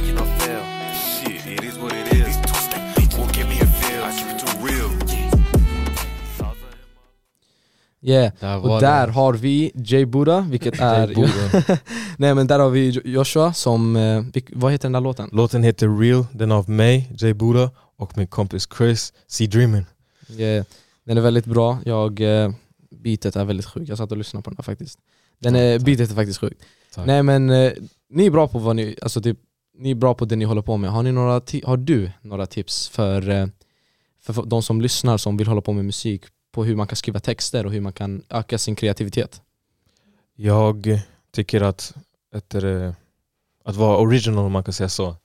I 0.01 0.45
yeah. 8.07 8.31
Där 8.39 8.57
Och 8.65 8.81
där 8.81 9.07
det. 9.07 9.13
har 9.13 9.33
vi 9.33 9.71
Jay 9.75 10.05
Buddha, 10.05 10.41
vilket 10.50 10.79
är... 10.79 11.07
Nej 12.17 12.35
men 12.35 12.47
där 12.47 12.59
har 12.59 12.69
vi 12.69 12.89
Jo- 12.89 13.01
Joshua 13.05 13.53
som, 13.53 13.95
eh, 13.95 14.24
vad 14.53 14.71
heter 14.71 14.83
den 14.85 14.91
där 14.91 15.01
låten? 15.01 15.29
Låten 15.31 15.63
heter 15.63 16.00
Real, 16.00 16.25
den 16.31 16.51
är 16.51 16.55
av 16.55 16.69
mig, 16.69 17.12
Jay 17.17 17.33
Buddha 17.33 17.71
och 17.97 18.17
min 18.17 18.27
kompis 18.27 18.67
Chris, 18.77 19.13
C 19.27 19.47
Dreamin. 19.47 19.85
Yeah. 20.38 20.65
Den 21.05 21.17
är 21.17 21.21
väldigt 21.21 21.45
bra, 21.45 21.77
jag, 21.85 22.21
eh, 22.21 22.51
beatet 23.03 23.35
är 23.35 23.45
väldigt 23.45 23.65
sjukt, 23.65 23.89
jag 23.89 23.97
satt 23.97 24.12
och 24.12 24.17
lyssnade 24.17 24.43
på 24.43 24.50
den 24.50 24.55
där 24.55 24.63
faktiskt. 24.63 25.00
Den 25.39 25.55
är, 25.55 25.77
Tack. 25.77 25.85
beatet 25.85 26.12
är 26.12 26.15
faktiskt 26.15 26.39
sjukt. 26.39 26.63
Tack. 26.95 27.05
Nej 27.07 27.24
men 27.24 27.50
eh, 27.50 27.71
ni 28.09 28.25
är 28.25 28.31
bra 28.31 28.47
på 28.47 28.59
vad 28.59 28.75
ni, 28.75 28.95
alltså 29.01 29.21
typ, 29.21 29.38
ni 29.77 29.91
är 29.91 29.95
bra 29.95 30.13
på 30.13 30.25
det 30.25 30.35
ni 30.35 30.45
håller 30.45 30.62
på 30.62 30.77
med. 30.77 30.91
Har, 30.91 31.03
ni 31.03 31.12
några 31.12 31.41
har 31.63 31.77
du 31.77 32.12
några 32.21 32.45
tips 32.45 32.88
för, 32.89 33.21
för 34.21 34.43
de 34.45 34.63
som 34.63 34.81
lyssnar 34.81 35.17
som 35.17 35.38
vill 35.38 35.47
hålla 35.47 35.62
på 35.62 35.74
med 35.74 35.85
musik 35.85 36.24
på 36.55 36.63
hur 36.63 36.75
man 36.75 36.88
kan 36.88 36.95
skriva 36.95 37.19
texter 37.19 37.65
och 37.65 37.71
hur 37.71 37.81
man 37.81 37.93
kan 37.93 38.24
öka 38.29 38.57
sin 38.57 38.75
kreativitet? 38.75 39.41
Jag 40.35 41.01
tycker 41.31 41.62
att 41.62 41.93
efter, 42.31 42.65
eh, 42.65 42.93
att 43.63 43.75
vara 43.75 43.97
original 43.97 44.45
om 44.45 44.51
man 44.51 44.63
kan 44.63 44.74
säga 44.74 44.89
så, 44.89 45.15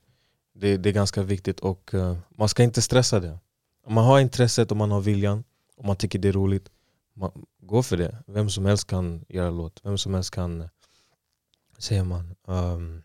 det, 0.53 0.77
det 0.77 0.89
är 0.89 0.93
ganska 0.93 1.23
viktigt 1.23 1.59
och 1.59 1.93
eh, 1.93 2.17
man 2.29 2.49
ska 2.49 2.63
inte 2.63 2.81
stressa 2.81 3.19
det. 3.19 3.39
Om 3.85 3.93
man 3.93 4.05
har 4.05 4.19
intresset, 4.19 4.71
om 4.71 4.77
man 4.77 4.91
har 4.91 5.01
viljan, 5.01 5.43
om 5.77 5.87
man 5.87 5.95
tycker 5.95 6.19
det 6.19 6.27
är 6.27 6.33
roligt, 6.33 6.69
man, 7.13 7.31
gå 7.59 7.83
för 7.83 7.97
det. 7.97 8.17
Vem 8.27 8.49
som 8.49 8.65
helst 8.65 8.87
kan 8.87 9.25
göra 9.29 9.49
låt, 9.49 9.79
vem 9.83 9.97
som 9.97 10.13
helst 10.13 10.31
kan, 10.31 10.61
eh, 10.61 10.67
säger 11.77 12.03
man, 12.03 12.35
um, 12.45 13.03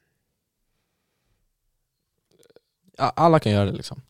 Alla 2.99 3.38
kan 3.38 3.52
göra 3.52 3.64
det 3.64 3.73
liksom. 3.73 4.02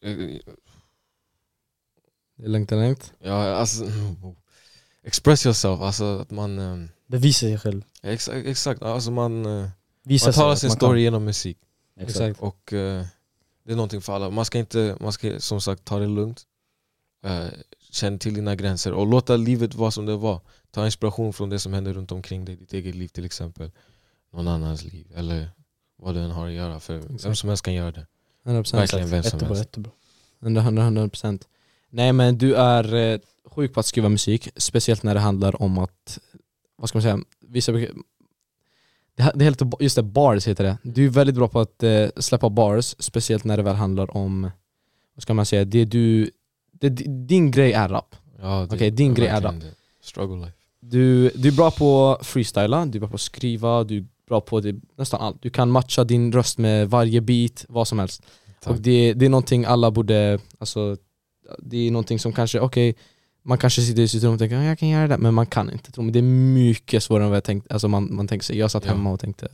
Det 2.37 2.45
är 2.45 2.49
lugnt, 2.49 2.69
det 2.69 2.77
är 2.77 2.81
lugnt. 2.81 3.13
ja, 3.23 3.55
alltså, 3.55 3.85
express 5.03 5.47
yourself, 5.47 5.81
alltså 5.81 6.19
att 6.19 6.31
man, 6.31 6.59
eh, 6.59 6.89
Bevisa 7.07 7.39
sig 7.41 7.59
själv. 7.59 7.83
exakt, 8.03 8.47
exakt 8.47 8.83
alltså 8.83 9.11
man, 9.11 9.47
eh, 9.47 9.69
Visa 10.03 10.27
man 10.27 10.35
talar 10.35 10.55
sin 10.55 10.69
man 10.69 10.77
story 10.77 10.99
kan. 10.99 11.03
genom 11.03 11.25
musik. 11.25 11.59
Exakt. 12.01 12.41
Och 12.41 12.73
eh, 12.73 13.05
det 13.65 13.73
är 13.73 13.77
någonting 13.77 14.01
för 14.01 14.13
alla. 14.13 14.31
Man 14.31 14.45
ska 14.45 14.59
inte, 14.59 14.97
man 15.01 15.13
ska 15.13 15.41
som 15.41 15.61
sagt 15.61 15.85
ta 15.85 15.99
det 15.99 16.07
lugnt. 16.07 16.43
Eh, 17.25 17.47
känn 17.91 18.19
till 18.19 18.35
dina 18.35 18.55
gränser 18.55 18.93
och 18.93 19.07
låta 19.07 19.37
livet 19.37 19.75
vara 19.75 19.91
som 19.91 20.07
det 20.07 20.17
var. 20.17 20.41
Ta 20.71 20.85
inspiration 20.85 21.33
från 21.33 21.51
det 21.51 21.59
som 21.59 21.73
händer 21.73 21.93
runt 21.93 22.13
omkring 22.13 22.45
dig, 22.45 22.57
ditt 22.57 22.73
eget 22.73 22.95
liv 22.95 23.09
till 23.09 23.25
exempel. 23.25 23.71
Någon 24.33 24.49
annans 24.49 24.85
liv 24.85 25.07
eller 25.15 25.49
vad 25.97 26.15
du 26.15 26.21
än 26.21 26.31
har 26.31 26.47
att 26.47 26.53
göra. 26.53 26.81
För 26.81 26.95
vem 26.99 27.15
Exakt. 27.15 27.39
som 27.39 27.49
helst 27.49 27.65
kan 27.65 27.75
göra 27.75 27.93
det. 27.93 28.07
100%. 28.45 28.77
Verkligen 28.77 29.09
vem 29.11 29.23
som 29.23 29.27
Jättebra, 29.37 29.49
helst. 29.49 29.61
jättebra. 29.61 29.93
100, 30.43 30.61
100, 30.61 30.83
100 30.83 31.09
procent. 31.09 31.49
Nej 31.97 32.13
men 32.13 32.39
du 32.39 32.55
är 32.55 32.95
eh, 32.95 33.19
sjuk 33.45 33.75
på 33.75 33.81
att 33.81 33.87
skriva 33.87 34.09
musik, 34.09 34.49
speciellt 34.57 35.03
när 35.03 35.15
det 35.15 35.21
handlar 35.21 35.63
om 35.63 35.79
att, 35.79 36.19
vad 36.77 36.89
ska 36.89 36.99
man 36.99 37.03
säga, 37.03 37.19
vissa 37.41 37.73
det, 37.73 37.91
det 39.15 39.23
är 39.23 39.45
helt, 39.45 39.63
just 39.81 39.97
det, 39.97 40.03
bars 40.03 40.49
heter 40.49 40.65
det. 40.65 40.79
Du 40.83 41.07
är 41.07 41.11
väldigt 41.11 41.37
bra 41.37 41.49
på 41.49 41.61
att 41.61 41.83
eh, 41.83 42.07
släppa 42.17 42.51
bars, 42.51 42.95
speciellt 42.99 43.45
när 43.45 43.57
det 43.57 43.63
väl 43.63 43.75
handlar 43.75 44.17
om, 44.17 44.51
vad 45.15 45.23
ska 45.23 45.35
man 45.35 45.47
säga, 45.47 45.65
det 45.65 45.85
du, 45.85 46.31
det, 46.73 46.89
din 47.29 47.51
grej 47.51 47.73
är 47.73 47.89
rap. 47.89 48.17
Ja, 48.39 48.67
det 48.71 48.77
Okej, 48.77 48.91
din 48.91 49.15
grej 49.15 49.29
är 49.29 49.41
det. 49.41 49.61
Struggle 50.03 50.37
life. 50.37 50.57
Du, 50.81 51.29
du 51.29 51.49
är 51.49 51.53
bra 51.53 51.71
på 51.71 52.19
freestyla, 52.23 52.87
du 52.87 52.99
är 52.99 53.01
bra 53.01 53.09
på 53.09 53.15
att 53.15 53.21
skriva, 53.21 53.85
du 53.85 53.99
är 53.99 54.07
bra 54.29 54.41
på 54.41 54.61
det, 54.61 54.77
nästan 54.97 55.21
allt. 55.21 55.43
Du 55.43 55.51
kan 55.51 55.71
matcha 55.71 56.05
din 56.05 56.33
röst 56.33 56.59
med 56.59 56.91
varje 56.91 57.21
beat, 57.21 57.65
vad 57.69 57.89
som 57.89 57.99
helst. 57.99 58.23
Tack. 58.61 58.73
Och 58.73 58.81
det, 58.81 59.15
det 59.15 59.25
är 59.27 59.31
någonting 59.31 59.65
alla 59.65 59.91
borde, 59.91 60.39
alltså, 60.59 60.97
det 61.59 61.77
är 61.77 61.91
någonting 61.91 62.19
som 62.19 62.33
kanske, 62.33 62.61
okej, 62.61 62.95
man 63.43 63.59
kanske 63.59 63.83
sitter 63.83 64.03
i 64.03 64.09
sitt 64.09 64.23
rum 64.23 64.33
och 64.33 64.39
tänker 64.39 64.57
"Ja, 64.57 64.65
jag 64.65 64.79
kan 64.79 64.89
göra 64.89 65.09
det, 65.09 65.19
men 65.19 65.35
man 65.35 65.47
kan 65.47 65.71
inte. 65.73 65.93
Tro 65.93 66.03
mig, 66.03 66.13
Det 66.13 66.19
är 66.19 66.23
mycket 66.23 67.03
svårare 67.03 67.25
än 67.25 67.31
vad 67.31 67.37
jag 67.37 67.45
tänkte, 67.45 67.75
alltså 67.75 67.89
man, 67.89 68.15
man 68.15 68.29
tänker 68.29 68.45
sig. 68.45 68.59
Jag 68.59 68.71
satt 68.71 68.85
Ja. 68.85 68.91
hemma 68.91 69.13
och 69.13 69.21
tänkte 69.21 69.49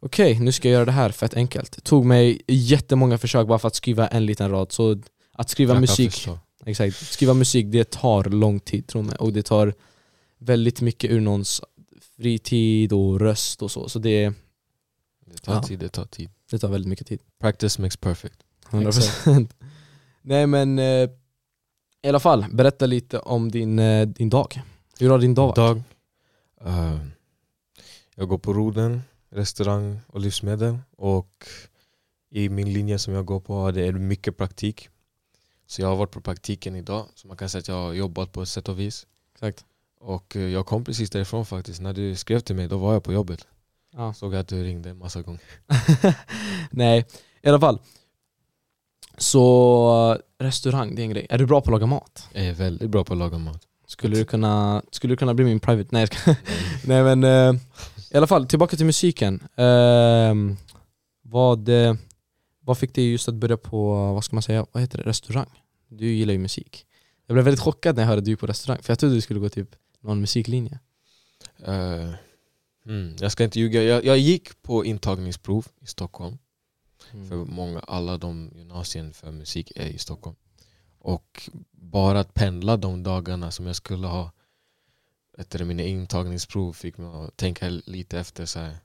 okej, 0.00 0.38
nu 0.40 0.52
ska 0.52 0.68
jag 0.68 0.72
göra 0.74 0.84
det 0.84 0.92
här 0.92 1.10
fett 1.10 1.34
enkelt. 1.34 1.84
Tog 1.84 2.04
mig 2.04 2.42
jättemånga 2.46 3.18
försök 3.18 3.46
bara 3.48 3.58
för 3.58 3.68
att 3.68 3.74
skriva 3.74 4.08
en 4.08 4.26
liten 4.26 4.50
rad. 4.50 4.72
Så 4.72 5.00
att 5.32 5.50
skriva 5.50 5.74
Jag 5.74 5.80
musik, 5.80 6.28
exakt, 6.64 7.12
skriva 7.12 7.34
musik 7.34 7.66
det 7.68 7.90
tar 7.90 8.24
lång 8.24 8.60
tid 8.60 8.86
tro 8.86 9.02
mig. 9.02 9.16
Och 9.16 9.32
det 9.32 9.42
tar 9.42 9.74
väldigt 10.38 10.80
mycket 10.80 11.10
ur 11.10 11.20
någons 11.20 11.62
fritid 12.16 12.92
och 12.92 13.20
röst 13.20 13.62
och 13.62 13.70
så. 13.70 13.88
Så 13.88 13.98
det, 13.98 14.32
Det 15.26 15.38
tar 15.42 15.54
Ja. 15.54 15.62
tid, 15.62 15.78
det 15.78 15.88
tar 15.88 16.04
tid. 16.04 16.30
det 16.50 16.58
tar 16.58 16.68
väldigt 16.68 16.88
mycket 16.88 17.06
tid. 17.06 17.20
Practice 17.40 17.78
makes 17.78 17.96
perfect. 17.96 18.36
100% 18.70 19.48
Nej 20.28 20.46
men 20.46 20.78
eh, 20.78 21.10
i 22.02 22.08
alla 22.08 22.20
fall, 22.20 22.46
berätta 22.52 22.86
lite 22.86 23.18
om 23.18 23.50
din, 23.50 23.78
eh, 23.78 24.06
din 24.06 24.30
dag. 24.30 24.62
Hur 24.98 25.10
har 25.10 25.18
din 25.18 25.34
dag 25.34 25.46
varit? 25.46 25.56
Dag. 25.56 25.82
eh, 26.64 26.98
jag 28.14 28.28
går 28.28 28.38
på 28.38 28.52
Roden, 28.52 29.02
restaurang 29.30 30.00
och 30.06 30.20
livsmedel. 30.20 30.78
Och 30.96 31.46
i 32.30 32.48
min 32.48 32.72
linje 32.72 32.98
som 32.98 33.14
jag 33.14 33.24
går 33.24 33.40
på 33.40 33.70
det 33.70 33.86
är 33.86 33.92
mycket 33.92 34.36
praktik. 34.36 34.88
Så 35.66 35.82
jag 35.82 35.88
har 35.88 35.96
varit 35.96 36.10
på 36.10 36.20
praktiken 36.20 36.76
idag. 36.76 37.06
Så 37.14 37.28
man 37.28 37.36
kan 37.36 37.48
säga 37.48 37.60
att 37.60 37.68
jag 37.68 37.74
har 37.82 37.92
jobbat 37.92 38.32
på 38.32 38.42
ett 38.42 38.48
sätt 38.48 38.68
och 38.68 38.80
vis. 38.80 39.06
Exakt. 39.34 39.64
Och 40.00 40.36
eh, 40.36 40.42
jag 40.42 40.66
kom 40.66 40.84
precis 40.84 41.10
därifrån 41.10 41.46
faktiskt. 41.46 41.80
När 41.80 41.92
du 41.92 42.16
skrev 42.16 42.40
till 42.40 42.56
mig, 42.56 42.68
då 42.68 42.78
var 42.78 42.92
jag 42.92 43.04
på 43.04 43.12
jobbet. 43.12 43.46
Ja. 43.92 44.14
Såg 44.14 44.34
att 44.34 44.48
du 44.48 44.64
ringde 44.64 44.90
en 44.90 44.98
massa 44.98 45.22
gånger. 45.22 45.42
Nej, 46.70 47.06
i 47.42 47.48
alla 47.48 47.60
fall. 47.60 47.78
Så 49.18 50.12
eh, 50.40 50.44
restaurang, 50.44 50.94
det 50.94 51.02
är 51.02 51.04
en 51.04 51.10
grej. 51.10 51.26
Är 51.30 51.38
du 51.38 51.46
bra 51.46 51.60
på 51.60 51.64
att 51.70 51.72
laga 51.72 51.86
mat? 51.86 52.28
Jag 52.32 52.44
är 52.46 52.54
väldigt 52.54 52.90
bra 52.90 53.04
på 53.04 53.12
att 53.12 53.18
laga 53.18 53.38
mat. 53.38 53.62
Skulle 53.86 54.16
du 54.16 54.24
kunna, 54.24 54.82
skulle 54.90 55.12
du 55.12 55.16
kunna 55.16 55.34
bli 55.34 55.44
min 55.44 55.60
private... 55.60 55.88
Nej, 55.92 56.00
jag 56.02 56.08
ska- 56.14 56.34
Nej 56.86 57.02
men 57.02 57.24
eh, 57.24 57.60
i 58.10 58.16
alla 58.16 58.26
fall, 58.26 58.46
tillbaka 58.46 58.76
till 58.76 58.86
musiken. 58.86 59.42
Ehm, 59.56 60.56
vad, 61.22 61.68
eh, 61.68 61.94
vad 62.60 62.78
fick 62.78 62.94
dig 62.94 63.10
just 63.12 63.28
att 63.28 63.34
börja 63.34 63.56
på, 63.56 63.92
vad 64.12 64.24
ska 64.24 64.36
man 64.36 64.42
säga, 64.42 64.66
vad 64.72 64.80
heter 64.82 64.98
det, 64.98 65.04
restaurang? 65.04 65.50
Du 65.88 66.06
gillar 66.06 66.32
ju 66.32 66.38
musik. 66.38 66.86
Jag 67.26 67.34
blev 67.34 67.44
väldigt 67.44 67.60
chockad 67.60 67.96
när 67.96 68.02
jag 68.02 68.08
hörde 68.08 68.20
du 68.22 68.36
på 68.36 68.46
restaurang, 68.46 68.82
för 68.82 68.90
jag 68.92 68.98
trodde 68.98 69.14
du 69.14 69.20
skulle 69.20 69.40
gå 69.40 69.48
typ 69.48 69.68
någon 70.00 70.20
musiklinje. 70.20 70.78
Eh, 71.66 72.10
mm, 72.86 73.16
jag 73.20 73.32
ska 73.32 73.44
inte 73.44 73.60
ljuga. 73.60 73.82
Jag, 73.82 74.04
jag 74.04 74.18
gick 74.18 74.62
på 74.62 74.84
intagningsprov 74.84 75.66
i 75.80 75.86
Stockholm. 75.86 76.38
Mm. 77.12 77.28
För 77.28 77.36
många, 77.36 77.80
alla 77.80 78.18
de 78.18 78.50
gymnasien 78.54 79.12
för 79.12 79.32
musik 79.32 79.72
är 79.76 79.86
i 79.86 79.98
Stockholm. 79.98 80.36
Och 80.98 81.50
bara 81.70 82.20
att 82.20 82.34
pendla 82.34 82.76
de 82.76 83.02
dagarna 83.02 83.50
som 83.50 83.66
jag 83.66 83.76
skulle 83.76 84.06
ha 84.06 84.32
efter 85.38 85.64
mina 85.64 85.82
intagningsprov 85.82 86.72
fick 86.72 86.98
mig 86.98 87.06
att 87.06 87.36
tänka 87.36 87.68
lite 87.68 88.18
efter 88.18 88.46
så 88.46 88.58
här. 88.58 88.76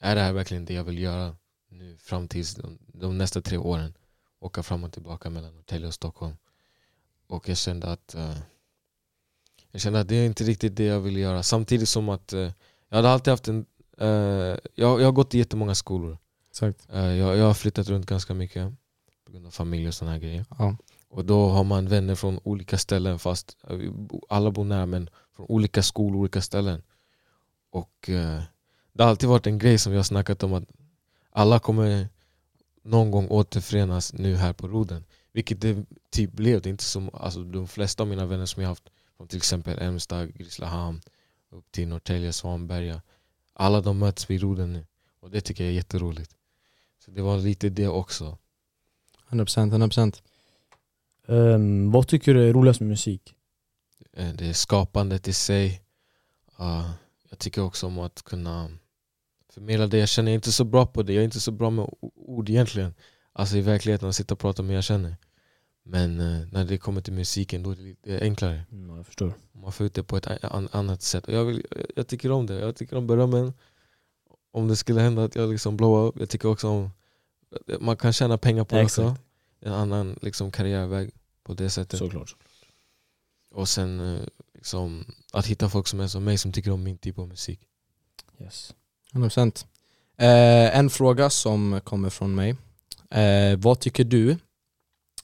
Är 0.00 0.14
det 0.14 0.20
här 0.20 0.32
verkligen 0.32 0.64
det 0.64 0.74
jag 0.74 0.84
vill 0.84 0.98
göra 0.98 1.36
nu 1.68 1.96
fram 1.98 2.28
till 2.28 2.44
de, 2.56 2.78
de 2.86 3.18
nästa 3.18 3.42
tre 3.42 3.58
åren? 3.58 3.94
Åka 4.40 4.62
fram 4.62 4.84
och 4.84 4.92
tillbaka 4.92 5.30
mellan 5.30 5.54
Norrtälje 5.54 5.86
och 5.88 5.94
Stockholm. 5.94 6.36
Och 7.26 7.48
jag 7.48 7.56
kände 7.56 7.86
att 7.86 8.14
uh, 8.18 8.38
jag 9.70 9.80
kände 9.80 10.00
att 10.00 10.08
det 10.08 10.16
är 10.16 10.26
inte 10.26 10.44
riktigt 10.44 10.76
det 10.76 10.84
jag 10.84 11.00
vill 11.00 11.16
göra. 11.16 11.42
Samtidigt 11.42 11.88
som 11.88 12.08
att 12.08 12.32
uh, 12.32 12.52
jag 12.88 12.96
hade 12.96 13.10
alltid 13.10 13.30
haft 13.30 13.48
en 13.48 13.66
Uh, 14.00 14.56
jag, 14.74 15.00
jag 15.00 15.04
har 15.04 15.12
gått 15.12 15.34
i 15.34 15.38
jättemånga 15.38 15.74
skolor. 15.74 16.18
Exakt. 16.58 16.88
Eh, 16.92 17.16
Jag, 17.16 17.36
jag 17.36 17.44
har 17.44 17.54
flyttat 17.54 17.88
runt 17.88 18.06
ganska 18.06 18.34
mycket 18.34 18.72
på 19.24 19.32
grund 19.32 19.46
av 19.46 19.50
familj 19.50 19.88
och 19.88 19.94
sådana 19.94 20.12
här 20.12 20.20
grejer. 20.20 20.44
Ja. 20.58 20.76
Och 21.08 21.24
då 21.24 21.48
har 21.48 21.64
man 21.64 21.88
vänner 21.88 22.14
från 22.14 22.40
olika 22.44 22.78
ställen 22.78 23.18
fast 23.18 23.56
eh, 23.70 23.78
alla 24.28 24.50
bor 24.50 24.64
nära 24.64 24.86
men 24.86 25.10
från 25.36 25.46
olika 25.48 25.82
skolor, 25.82 26.20
olika 26.20 26.42
ställen. 26.42 26.82
Och 27.70 28.08
eh, 28.08 28.42
det 28.92 29.02
har 29.02 29.10
alltid 29.10 29.28
varit 29.28 29.46
en 29.46 29.58
grej 29.58 29.78
som 29.78 29.92
har 29.94 30.02
snackat 30.02 30.42
om 30.42 30.52
att 30.52 30.64
alla 31.30 31.58
kommer 31.58 32.08
någon 32.82 33.10
gång 33.10 33.28
återförenas 33.28 34.12
nu 34.12 34.36
här 34.36 34.52
på 34.52 34.68
Roden. 34.68 35.04
Vilket 35.32 35.60
det 35.60 35.86
typ 36.10 36.32
blev. 36.32 36.62
Det 36.62 36.68
är 36.68 36.70
inte 36.70 36.84
som, 36.84 37.10
alltså, 37.12 37.42
de 37.44 37.68
flesta 37.68 38.02
av 38.02 38.08
mina 38.08 38.26
vänner 38.26 38.46
som 38.46 38.62
jag 38.62 38.68
haft 38.70 38.88
från 39.16 39.28
till 39.28 39.36
exempel 39.36 39.78
Älmstad, 39.78 40.34
Grisslehamn, 40.34 41.00
upp 41.50 41.72
till 41.72 41.88
Norrtälje, 41.88 42.32
Svanberga. 42.32 43.02
Alla 43.54 43.80
de 43.80 43.98
möts 43.98 44.30
vid 44.30 44.42
Roden 44.42 44.72
nu. 44.72 44.86
Och 45.20 45.30
det 45.30 45.40
tycker 45.40 45.64
jag 45.64 45.70
är 45.70 45.76
jätteroligt. 45.76 46.37
Så 47.08 47.14
det 47.14 47.22
var 47.22 47.38
lite 47.38 47.68
det 47.68 47.88
också. 47.88 48.38
100%, 49.28 49.70
100%. 49.72 50.22
Ehm, 51.28 51.90
vad 51.90 52.08
tycker 52.08 52.34
du 52.34 52.48
är 52.48 52.52
roligast 52.52 52.80
med 52.80 52.88
musik? 52.88 53.34
Eh, 54.12 54.34
Det 54.34 54.46
är 54.48 54.52
skapandet 54.52 55.28
i 55.28 55.32
sig. 55.32 55.82
Uh, 56.60 56.90
jag 57.30 57.38
tycker 57.38 57.62
också 57.62 57.86
om 57.86 57.98
att 57.98 58.22
kunna 58.22 58.70
förmedla 59.52 59.86
det 59.86 59.98
jag 59.98 60.08
känner. 60.08 60.30
Jag 60.30 60.34
är 60.34 60.38
inte 60.38 60.52
så 60.52 60.64
bra 60.64 60.86
på 60.86 61.02
det. 61.02 61.12
Jag 61.12 61.20
är 61.20 61.24
inte 61.24 61.40
så 61.40 61.50
bra 61.50 61.70
med 61.70 61.88
ord 62.14 62.48
egentligen. 62.50 62.94
Alltså 63.32 63.56
i 63.56 63.60
verkligheten, 63.60 64.08
att 64.08 64.16
sitta 64.16 64.34
och 64.34 64.38
prata 64.40 64.62
med 64.62 64.76
jag 64.76 64.84
känner. 64.84 65.16
Men 65.82 66.20
eh, 66.20 66.46
när 66.52 66.64
det 66.64 66.78
kommer 66.78 67.00
till 67.00 67.12
musiken 67.12 67.62
då 67.62 67.70
är 67.70 67.76
det 67.76 67.82
lite 67.82 68.20
enklare. 68.20 68.64
Mm, 68.72 68.96
jag 68.96 69.06
förstår. 69.06 69.32
Man 69.52 69.72
får 69.72 69.86
ut 69.86 69.94
det 69.94 70.02
på 70.02 70.16
ett 70.16 70.26
an- 70.44 70.68
annat 70.72 71.02
sätt. 71.02 71.24
Och 71.28 71.34
jag, 71.34 71.44
vill, 71.44 71.66
jag 71.96 72.06
tycker 72.06 72.30
om 72.32 72.46
det. 72.46 72.54
Jag 72.60 72.76
tycker 72.76 72.96
om 72.96 73.06
berömmen. 73.06 73.52
Om 74.50 74.68
det 74.68 74.76
skulle 74.76 75.00
hända 75.00 75.24
att 75.24 75.34
jag 75.36 75.50
liksom 75.50 75.76
blow 75.76 76.08
up. 76.08 76.14
Jag 76.20 76.28
tycker 76.28 76.48
också 76.48 76.68
om 76.68 76.90
man 77.80 77.96
kan 77.96 78.12
tjäna 78.12 78.38
pengar 78.38 78.64
på 78.64 78.76
det 78.76 78.84
också. 78.84 79.02
Exakt. 79.02 79.22
En 79.60 79.72
annan 79.72 80.18
liksom, 80.22 80.50
karriärväg 80.50 81.10
på 81.42 81.54
det 81.54 81.70
sättet. 81.70 81.98
Såklart. 81.98 82.36
Och 83.54 83.68
sen 83.68 84.00
eh, 84.00 84.22
liksom, 84.54 85.04
att 85.32 85.46
hitta 85.46 85.68
folk 85.68 85.86
som 85.86 86.00
är 86.00 86.06
som 86.06 86.24
mig 86.24 86.38
som 86.38 86.52
tycker 86.52 86.70
om 86.70 86.82
min 86.82 86.98
typ 86.98 87.18
av 87.18 87.28
musik. 87.28 87.60
Yes. 88.40 88.74
100%. 89.12 89.66
Eh, 90.18 90.78
en 90.78 90.90
fråga 90.90 91.30
som 91.30 91.80
kommer 91.84 92.10
från 92.10 92.34
mig. 92.34 92.56
Eh, 93.10 93.58
vad 93.58 93.80
tycker 93.80 94.04
du 94.04 94.36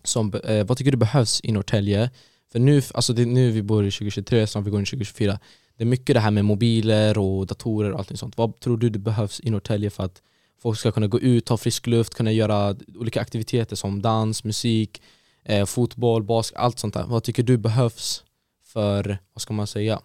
som, 0.05 0.35
eh, 0.35 0.67
vad 0.67 0.79
tycker 0.79 0.91
du 0.91 0.97
behövs 0.97 1.41
i 1.45 1.53
Norrtälje? 1.53 2.11
För 2.53 2.59
nu, 2.59 2.83
alltså 2.95 3.13
det, 3.13 3.25
nu 3.25 3.51
vi 3.51 3.63
bor 3.63 3.87
i 3.87 3.91
2023, 3.91 4.47
snart 4.47 4.67
vi 4.67 4.71
går 4.71 4.81
in 4.81 4.83
i 4.83 4.87
2024. 4.87 5.39
Det 5.77 5.85
är 5.85 5.87
mycket 5.87 6.15
det 6.15 6.21
här 6.21 6.31
med 6.31 6.45
mobiler 6.45 7.19
och 7.19 7.47
datorer 7.47 7.93
och 7.93 7.99
allt 7.99 8.19
sånt. 8.19 8.37
Vad 8.37 8.61
tror 8.61 8.77
du 8.77 8.91
det 8.91 8.99
behövs 8.99 9.41
i 9.45 9.51
Norrtälje 9.51 9.91
för 9.91 10.05
att 10.05 10.23
folk 10.65 10.79
ska 10.79 10.93
kunna 10.93 11.07
gå 11.07 11.21
ut, 11.21 11.45
ta 11.45 11.57
frisk 11.57 11.87
luft, 11.87 12.15
kunna 12.15 12.33
göra 12.33 12.77
olika 12.95 13.21
aktiviteter 13.21 13.77
som 13.77 14.03
dans, 14.03 14.45
musik, 14.45 15.03
eh, 15.45 15.67
fotboll, 15.67 16.23
basket, 16.23 16.59
allt 16.59 16.79
sånt 16.79 16.95
där. 16.95 17.07
Vad 17.07 17.23
tycker 17.23 17.43
du 17.43 17.57
behövs 17.57 18.25
för, 18.65 19.19
vad 19.33 19.43
ska 19.43 19.55
man 19.55 19.67
säga, 19.67 20.01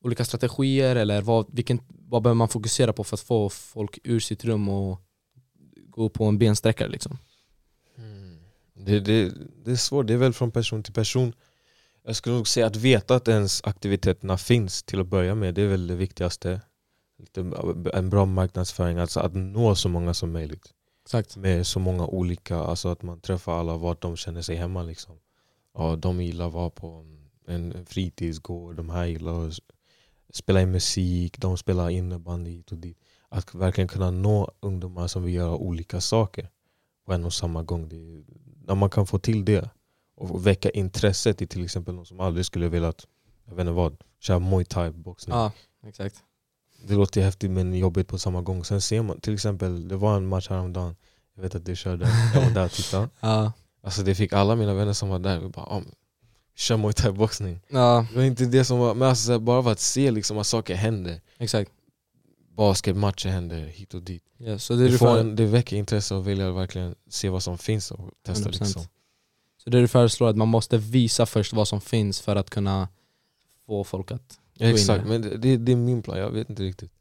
olika 0.00 0.24
strategier 0.24 0.96
eller 0.96 1.22
vad, 1.22 1.46
vilken, 1.52 1.80
vad 1.88 2.22
behöver 2.22 2.34
man 2.36 2.48
fokusera 2.48 2.92
på 2.92 3.04
för 3.04 3.16
att 3.16 3.20
få 3.20 3.48
folk 3.48 3.98
ur 4.04 4.20
sitt 4.20 4.44
rum 4.44 4.68
och 4.68 5.00
gå 5.90 6.08
på 6.08 6.24
en 6.24 6.38
bensträckare 6.38 6.88
liksom? 6.88 7.18
Mm. 7.96 8.38
Det, 8.74 9.00
det, 9.00 9.32
det 9.64 9.70
är 9.70 9.76
svårt, 9.76 10.06
det 10.06 10.12
är 10.12 10.18
väl 10.18 10.32
från 10.32 10.50
person 10.50 10.82
till 10.82 10.92
person. 10.92 11.32
Jag 12.04 12.16
skulle 12.16 12.36
nog 12.36 12.48
säga 12.48 12.66
att 12.66 12.76
veta 12.76 13.14
att 13.14 13.28
ens 13.28 13.64
aktiviteterna 13.64 14.38
finns 14.38 14.82
till 14.82 15.00
att 15.00 15.06
börja 15.06 15.34
med, 15.34 15.54
det 15.54 15.62
är 15.62 15.68
väl 15.68 15.86
det 15.86 15.96
viktigaste. 15.96 16.60
Lite, 17.18 17.40
en 17.94 18.10
bra 18.10 18.24
marknadsföring, 18.24 18.98
alltså 18.98 19.20
att 19.20 19.34
nå 19.34 19.74
så 19.74 19.88
många 19.88 20.14
som 20.14 20.32
möjligt. 20.32 20.74
Exakt. 21.04 21.36
Med 21.36 21.66
så 21.66 21.80
många 21.80 22.06
olika, 22.06 22.56
alltså 22.56 22.88
att 22.88 23.02
man 23.02 23.20
träffar 23.20 23.60
alla 23.60 23.76
vart 23.76 24.02
de 24.02 24.16
känner 24.16 24.42
sig 24.42 24.56
hemma. 24.56 24.82
Liksom. 24.82 25.18
Ja, 25.74 25.96
de 25.96 26.22
gillar 26.22 26.46
att 26.46 26.52
vara 26.52 26.70
på 26.70 27.06
en 27.46 27.86
fritidsgård, 27.86 28.76
de 28.76 28.90
här 28.90 29.06
gillar 29.06 29.48
att 29.48 29.58
spela 30.32 30.62
in 30.62 30.70
musik, 30.70 31.38
de 31.38 31.58
spelar 31.58 31.90
innebandy 31.90 32.50
hit 32.50 32.72
och 32.72 32.78
dit. 32.78 32.98
Att 33.28 33.54
verkligen 33.54 33.88
kunna 33.88 34.10
nå 34.10 34.50
ungdomar 34.60 35.06
som 35.06 35.22
vill 35.22 35.34
göra 35.34 35.56
olika 35.56 36.00
saker 36.00 36.50
på 37.06 37.12
en 37.12 37.24
och 37.24 37.32
samma 37.32 37.62
gång. 37.62 37.88
Det 37.88 37.96
är, 37.96 38.24
när 38.66 38.74
man 38.74 38.90
kan 38.90 39.06
få 39.06 39.18
till 39.18 39.44
det 39.44 39.70
och 40.14 40.46
väcka 40.46 40.70
intresset 40.70 41.42
i 41.42 41.46
till 41.46 41.64
exempel 41.64 41.94
någon 41.94 42.06
som 42.06 42.20
aldrig 42.20 42.46
skulle 42.46 42.68
velat, 42.68 43.06
jag 43.44 43.54
vet 43.54 43.60
inte 43.60 43.72
vad, 43.72 43.96
köra 44.20 44.38
muay 44.38 44.64
thai 44.64 44.90
boxning. 44.90 45.36
Ja, 45.36 45.52
exakt. 45.86 46.24
Det 46.88 46.94
låter 46.94 47.22
häftigt 47.22 47.50
men 47.50 47.74
jobbigt 47.74 48.08
på 48.08 48.18
samma 48.18 48.42
gång. 48.42 48.64
Sen 48.64 48.80
ser 48.80 49.02
man 49.02 49.20
till 49.20 49.34
exempel, 49.34 49.88
det 49.88 49.96
var 49.96 50.16
en 50.16 50.26
match 50.26 50.48
häromdagen, 50.48 50.96
jag 51.34 51.42
vet 51.42 51.54
att 51.54 51.64
du 51.64 51.76
körde, 51.76 52.08
jag 52.34 52.42
var 52.42 52.50
där 52.50 52.64
och 52.64 52.72
tittade. 52.72 53.08
Ja, 53.20 53.52
Alltså 53.82 54.02
det 54.02 54.14
fick 54.14 54.32
alla 54.32 54.56
mina 54.56 54.74
vänner 54.74 54.92
som 54.92 55.08
var 55.08 55.18
där, 55.18 55.38
vi 55.38 55.48
bara 55.48 55.66
ah, 55.66 55.82
kör 56.56 56.76
muay 56.76 56.92
thai-boxning. 56.92 57.60
Ja, 57.68 58.06
Det 58.10 58.16
var 58.16 58.24
inte 58.24 58.44
det 58.44 58.64
som 58.64 58.78
var, 58.78 58.94
men 58.94 59.08
alltså, 59.08 59.38
bara 59.38 59.62
för 59.62 59.72
att 59.72 59.80
se 59.80 60.10
liksom 60.10 60.38
att 60.38 60.46
saker 60.46 60.74
händer. 60.74 61.20
exakt. 61.38 61.70
Basketmatcher 62.56 63.28
händer 63.28 63.58
hit 63.58 63.94
och 63.94 64.02
dit. 64.02 64.22
Ja, 64.36 64.58
så 64.58 64.74
det, 64.74 64.82
är 64.82 64.84
Det, 64.84 64.92
du 64.92 64.98
får 64.98 65.18
en, 65.18 65.36
det 65.36 65.46
väcker 65.46 65.76
intresse 65.76 66.14
och 66.14 66.28
vilja 66.28 66.50
verkligen 66.52 66.94
se 67.08 67.28
vad 67.28 67.42
som 67.42 67.58
finns 67.58 67.90
och 67.90 68.10
testa 68.22 68.50
100%. 68.50 68.52
liksom. 68.52 68.82
så 69.64 69.70
det 69.70 69.80
du 69.80 69.88
föreslår 69.88 70.28
att 70.28 70.36
man 70.36 70.48
måste 70.48 70.78
visa 70.78 71.26
först 71.26 71.52
vad 71.52 71.68
som 71.68 71.80
finns 71.80 72.20
för 72.20 72.36
att 72.36 72.50
kunna 72.50 72.88
få 73.66 73.84
folk 73.84 74.10
att... 74.10 74.38
Exakt, 74.58 75.06
men 75.06 75.22
det, 75.22 75.56
det, 75.56 75.72
är 75.72 75.76
min 75.76 76.02
plan, 76.02 76.18
jag 76.18 76.30
vet 76.30 76.50
inte 76.50 76.62
riktigt. 76.62 76.92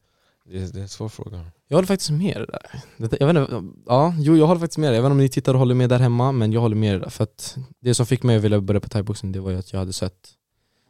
Det, 0.46 0.58
är- 0.58 0.68
det 0.74 0.80
är 0.80 0.82
en 0.82 0.90
svår 0.90 1.10
fråga. 1.10 1.46
Jag 1.68 1.78
håller 1.78 1.88
faktiskt 1.88 2.10
med 2.12 2.36
det 2.36 2.46
där. 2.46 2.82
Jag 3.20 3.28
vet 3.28 3.38
inte, 3.38 3.64
ja, 3.86 4.14
jo 4.20 4.36
jag 4.38 4.48
håller 4.48 4.60
faktiskt 4.60 4.78
med 4.78 4.92
det. 4.92 4.96
Jag 4.96 5.02
vet 5.02 5.08
inte 5.08 5.12
om 5.12 5.18
ni 5.18 5.30
tittar 5.30 5.54
och 5.54 5.60
håller 5.60 5.76
med 5.76 5.90
där 5.90 6.00
hemma, 6.00 6.32
men 6.32 6.52
jag 6.52 6.62
håller 6.62 6.76
med 6.76 6.94
det 6.96 7.00
där. 7.00 7.10
För 7.10 7.24
att 7.24 7.58
det 7.80 7.94
som 7.96 8.06
fick 8.06 8.24
mig 8.24 8.38
att 8.38 8.44
vilja 8.44 8.62
börja 8.62 8.80
på 8.80 8.90
thaiboxning 8.90 9.32
det 9.32 9.40
var 9.40 9.52
ju 9.52 9.58
att 9.58 9.74
jag 9.74 9.80
hade 9.80 9.94
sett 9.94 10.30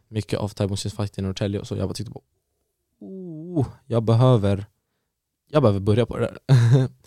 mycket 0.10 0.40
av 0.40 0.50
thaiboxningsfighter 0.50 1.22
i 1.22 1.26
Norrtälje 1.26 1.60
och 1.60 1.68
så 1.68 1.76
jag 1.76 1.88
bara 1.88 1.94
tyckte 1.94 2.12
bara, 2.12 2.24
oh, 3.00 3.68
jag 3.86 4.04
behöver 4.04 4.66
jag 5.50 5.62
behöver 5.62 5.80
börja 5.80 6.06
på 6.06 6.18
det 6.18 6.26
där. 6.26 6.38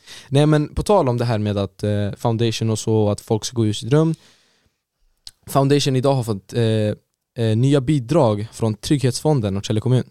Nej 0.28 0.46
men 0.46 0.74
på 0.74 0.82
tal 0.82 1.08
om 1.08 1.16
det 1.18 1.24
här 1.24 1.38
med 1.38 1.56
att 1.58 1.82
eh, 1.82 2.12
foundation 2.12 2.70
och 2.70 2.78
så, 2.78 3.10
att 3.10 3.20
folk 3.20 3.44
ska 3.44 3.54
gå 3.56 3.66
ur 3.66 3.72
sitt 3.72 3.92
rum. 3.92 4.14
Foundation 5.46 5.96
idag 5.96 6.14
har 6.14 6.22
fått 6.22 6.52
eh, 6.52 6.62
eh, 7.36 7.56
nya 7.56 7.80
bidrag 7.80 8.46
från 8.52 8.74
Trygghetsfonden 8.74 9.54
Norrtälje 9.54 9.80
kommun. 9.80 10.04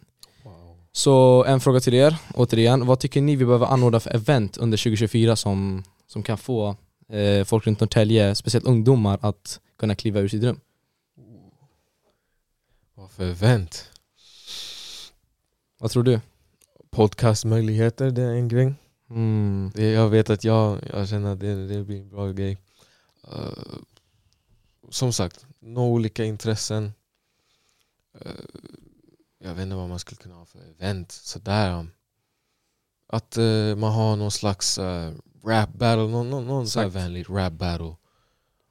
Så 0.91 1.45
en 1.45 1.59
fråga 1.59 1.79
till 1.79 1.93
er, 1.93 2.15
återigen. 2.33 2.85
Vad 2.85 2.99
tycker 2.99 3.21
ni 3.21 3.35
vi 3.35 3.45
behöver 3.45 3.65
anordna 3.65 3.99
för 3.99 4.15
event 4.15 4.57
under 4.57 4.77
2024 4.77 5.35
som, 5.35 5.83
som 6.07 6.23
kan 6.23 6.37
få 6.37 6.75
eh, 7.09 7.43
folk 7.43 7.67
runt 7.67 7.79
Norrtälje, 7.79 8.35
speciellt 8.35 8.65
ungdomar, 8.65 9.19
att 9.21 9.59
kunna 9.79 9.95
kliva 9.95 10.19
ur 10.19 10.27
sitt 10.27 10.43
rum? 10.43 10.59
Vad 12.95 13.11
för 13.11 13.23
event? 13.23 13.89
Vad 15.79 15.91
tror 15.91 16.03
du? 16.03 16.19
Podcastmöjligheter, 16.91 18.11
det 18.11 18.23
är 18.23 18.31
en 18.31 18.47
grej. 18.47 18.73
Mm. 19.09 19.71
Det, 19.75 19.91
jag 19.91 20.09
vet 20.09 20.29
att 20.29 20.43
jag, 20.43 20.77
jag 20.93 21.09
känner 21.09 21.33
att 21.33 21.39
det, 21.39 21.67
det 21.67 21.83
blir 21.83 22.01
en 22.01 22.09
bra 22.09 22.31
grej. 22.31 22.57
Eh, 23.31 23.77
som 24.89 25.13
sagt, 25.13 25.45
nå 25.59 25.87
olika 25.87 26.23
intressen. 26.23 26.91
Eh, 28.21 28.31
jag 29.39 29.53
vet 29.53 29.63
inte 29.63 29.75
vad 29.75 29.89
man 29.89 29.99
skulle 29.99 30.17
kunna 30.17 30.35
ha 30.35 30.45
för 30.45 30.59
event. 30.59 31.11
Sådär. 31.11 31.87
Att 33.07 33.37
eh, 33.37 33.75
man 33.77 33.91
har 33.91 34.15
någon 34.15 34.31
slags 34.31 34.77
eh, 34.77 35.11
rap 35.45 35.73
battle, 35.73 36.07
någon, 36.07 36.29
någon, 36.29 36.47
någon 36.47 36.67
så 36.67 36.79
här 36.79 36.87
vänlig 36.87 37.25
rap 37.29 37.53
battle. 37.53 37.95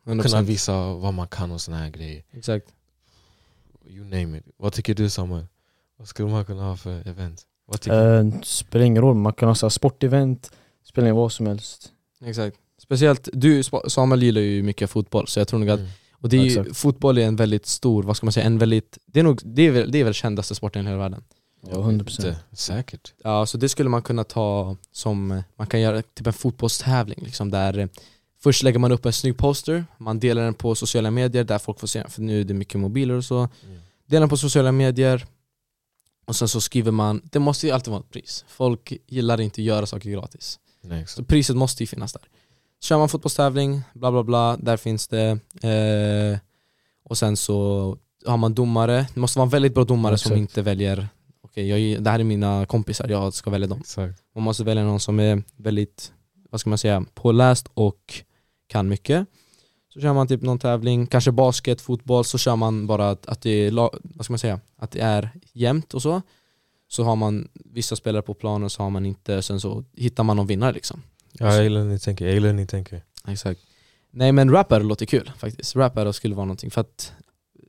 100%. 0.04 0.22
Kunna 0.22 0.42
visa 0.42 0.92
vad 0.92 1.14
man 1.14 1.28
kan 1.28 1.50
och 1.50 1.60
såna 1.60 1.76
här 1.78 1.90
grejer. 1.90 2.24
Exakt. 2.32 2.66
You 3.86 4.04
name 4.04 4.38
it. 4.38 4.44
Vad 4.56 4.72
tycker 4.72 4.94
du 4.94 5.10
Samuel? 5.10 5.46
Vad 5.96 6.08
skulle 6.08 6.28
man 6.28 6.44
kunna 6.44 6.62
ha 6.62 6.76
för 6.76 7.08
event? 7.08 7.46
Vad 7.66 7.80
tycker 7.80 8.22
du? 8.22 8.28
Eh, 8.36 8.40
spelar 8.42 8.84
ingen 8.84 9.02
roll, 9.02 9.14
man 9.16 9.32
kan 9.32 9.48
ha 9.48 9.54
så 9.54 9.70
sportevent, 9.70 10.50
spelar 10.84 11.12
vad 11.12 11.32
som 11.32 11.46
helst. 11.46 11.92
Exakt. 12.24 12.56
Speciellt, 12.78 13.28
du 13.32 13.62
Samuel 13.88 14.22
gillar 14.22 14.40
ju 14.40 14.62
mycket 14.62 14.90
fotboll, 14.90 15.28
så 15.28 15.40
jag 15.40 15.48
tror 15.48 15.60
nog 15.60 15.70
att 15.70 15.80
Mm. 15.80 15.90
Och 16.20 16.28
det 16.28 16.36
är 16.36 16.42
ju, 16.42 16.74
fotboll 16.74 17.18
är 17.18 17.26
en 17.26 17.36
väldigt 17.36 17.66
stor, 17.66 18.02
vad 18.02 18.16
ska 18.16 18.26
man 18.26 18.32
säga, 18.32 18.46
en 18.46 18.58
väldigt, 18.58 18.98
det 19.06 19.20
är 19.20 19.24
nog, 19.24 19.40
det 19.44 19.62
är 19.62 19.70
väl, 19.70 19.92
det 19.92 19.98
är 19.98 20.04
väl 20.04 20.14
kändaste 20.14 20.54
sporten 20.54 20.82
i 20.82 20.86
hela 20.86 20.98
världen. 20.98 21.24
Ja, 21.66 21.76
100%. 21.76 21.90
Inte. 22.00 22.36
Säkert. 22.52 23.12
Ja, 23.24 23.46
så 23.46 23.58
det 23.58 23.68
skulle 23.68 23.88
man 23.88 24.02
kunna 24.02 24.24
ta 24.24 24.76
som, 24.92 25.42
man 25.56 25.66
kan 25.66 25.80
göra 25.80 26.02
typ 26.02 26.26
en 26.26 26.32
fotbollstävling 26.32 27.18
liksom 27.22 27.50
där 27.50 27.78
eh, 27.78 27.88
Först 28.40 28.62
lägger 28.62 28.78
man 28.78 28.92
upp 28.92 29.06
en 29.06 29.12
snygg 29.12 29.36
poster, 29.36 29.84
man 29.98 30.18
delar 30.18 30.42
den 30.42 30.54
på 30.54 30.74
sociala 30.74 31.10
medier 31.10 31.44
där 31.44 31.58
folk 31.58 31.80
får 31.80 31.86
se 31.86 32.00
den, 32.00 32.10
för 32.10 32.22
nu 32.22 32.40
är 32.40 32.44
det 32.44 32.54
mycket 32.54 32.80
mobiler 32.80 33.14
och 33.14 33.24
så. 33.24 33.38
Mm. 33.38 33.78
Delar 34.06 34.20
den 34.20 34.28
på 34.28 34.36
sociala 34.36 34.72
medier 34.72 35.26
och 36.26 36.36
sen 36.36 36.48
så 36.48 36.60
skriver 36.60 36.92
man, 36.92 37.22
det 37.24 37.38
måste 37.38 37.66
ju 37.66 37.72
alltid 37.72 37.90
vara 37.90 38.00
ett 38.00 38.10
pris. 38.10 38.44
Folk 38.48 38.92
gillar 39.06 39.40
inte 39.40 39.60
att 39.60 39.64
göra 39.64 39.86
saker 39.86 40.10
gratis. 40.10 40.58
Nej, 40.80 41.06
Så 41.06 41.24
priset 41.24 41.56
måste 41.56 41.82
ju 41.82 41.86
finnas 41.86 42.12
där. 42.12 42.22
Kör 42.80 42.98
man 42.98 43.08
fotbollstävling, 43.08 43.82
bla 43.94 44.10
bla 44.10 44.22
bla, 44.22 44.56
där 44.56 44.76
finns 44.76 45.08
det. 45.08 45.38
Eh, 45.62 46.38
och 47.04 47.18
sen 47.18 47.36
så 47.36 47.96
har 48.26 48.36
man 48.36 48.54
domare, 48.54 49.06
det 49.14 49.20
måste 49.20 49.38
vara 49.38 49.46
en 49.46 49.50
väldigt 49.50 49.74
bra 49.74 49.84
domare 49.84 50.18
som 50.18 50.32
Exakt. 50.32 50.38
inte 50.38 50.62
väljer, 50.62 51.08
okej 51.42 51.68
jag, 51.68 52.02
det 52.02 52.10
här 52.10 52.20
är 52.20 52.24
mina 52.24 52.66
kompisar, 52.66 53.08
jag 53.08 53.34
ska 53.34 53.50
välja 53.50 53.66
dem. 53.66 53.80
exakt. 53.80 54.22
Man 54.34 54.44
måste 54.44 54.64
välja 54.64 54.84
någon 54.84 55.00
som 55.00 55.20
är 55.20 55.42
väldigt, 55.56 56.12
vad 56.50 56.60
ska 56.60 56.70
man 56.70 56.78
säga, 56.78 57.04
påläst 57.14 57.68
och 57.74 58.22
kan 58.66 58.88
mycket. 58.88 59.26
Så 59.94 60.00
kör 60.00 60.12
man 60.12 60.28
typ 60.28 60.42
någon 60.42 60.58
tävling, 60.58 61.06
kanske 61.06 61.32
basket, 61.32 61.80
fotboll, 61.80 62.24
så 62.24 62.38
kör 62.38 62.56
man 62.56 62.86
bara 62.86 63.10
att, 63.10 63.26
att 63.26 63.42
det 63.42 63.50
är, 63.50 63.70
vad 64.16 64.24
ska 64.24 64.32
man 64.32 64.38
säga, 64.38 64.60
att 64.76 64.90
det 64.90 65.00
är 65.00 65.30
jämnt 65.52 65.94
och 65.94 66.02
så. 66.02 66.22
Så 66.88 67.04
har 67.04 67.16
man 67.16 67.48
vissa 67.54 67.96
spelare 67.96 68.22
på 68.22 68.34
planen 68.34 68.70
så 68.70 68.82
har 68.82 68.90
man 68.90 69.06
inte, 69.06 69.42
sen 69.42 69.60
så 69.60 69.84
hittar 69.96 70.24
man 70.24 70.36
någon 70.36 70.46
vinnare 70.46 70.72
liksom. 70.72 71.02
Ja, 71.32 71.54
jag 71.54 71.62
gillar 71.62 71.80
hur 71.80 71.88
ni 71.88 71.98
tänker. 71.98 72.24
Jag 72.24 72.34
gillar 72.34 72.52
ni 72.52 72.66
tänker. 72.66 73.04
Exakt. 73.28 73.60
Nej 74.10 74.32
men 74.32 74.50
rap 74.50 74.68
battle 74.68 74.88
låter 74.88 75.06
kul 75.06 75.32
faktiskt. 75.38 75.76
Rap 75.76 75.94
battle 75.94 76.12
skulle 76.12 76.34
vara 76.34 76.46
någonting 76.46 76.70
för 76.70 76.80
att 76.80 77.12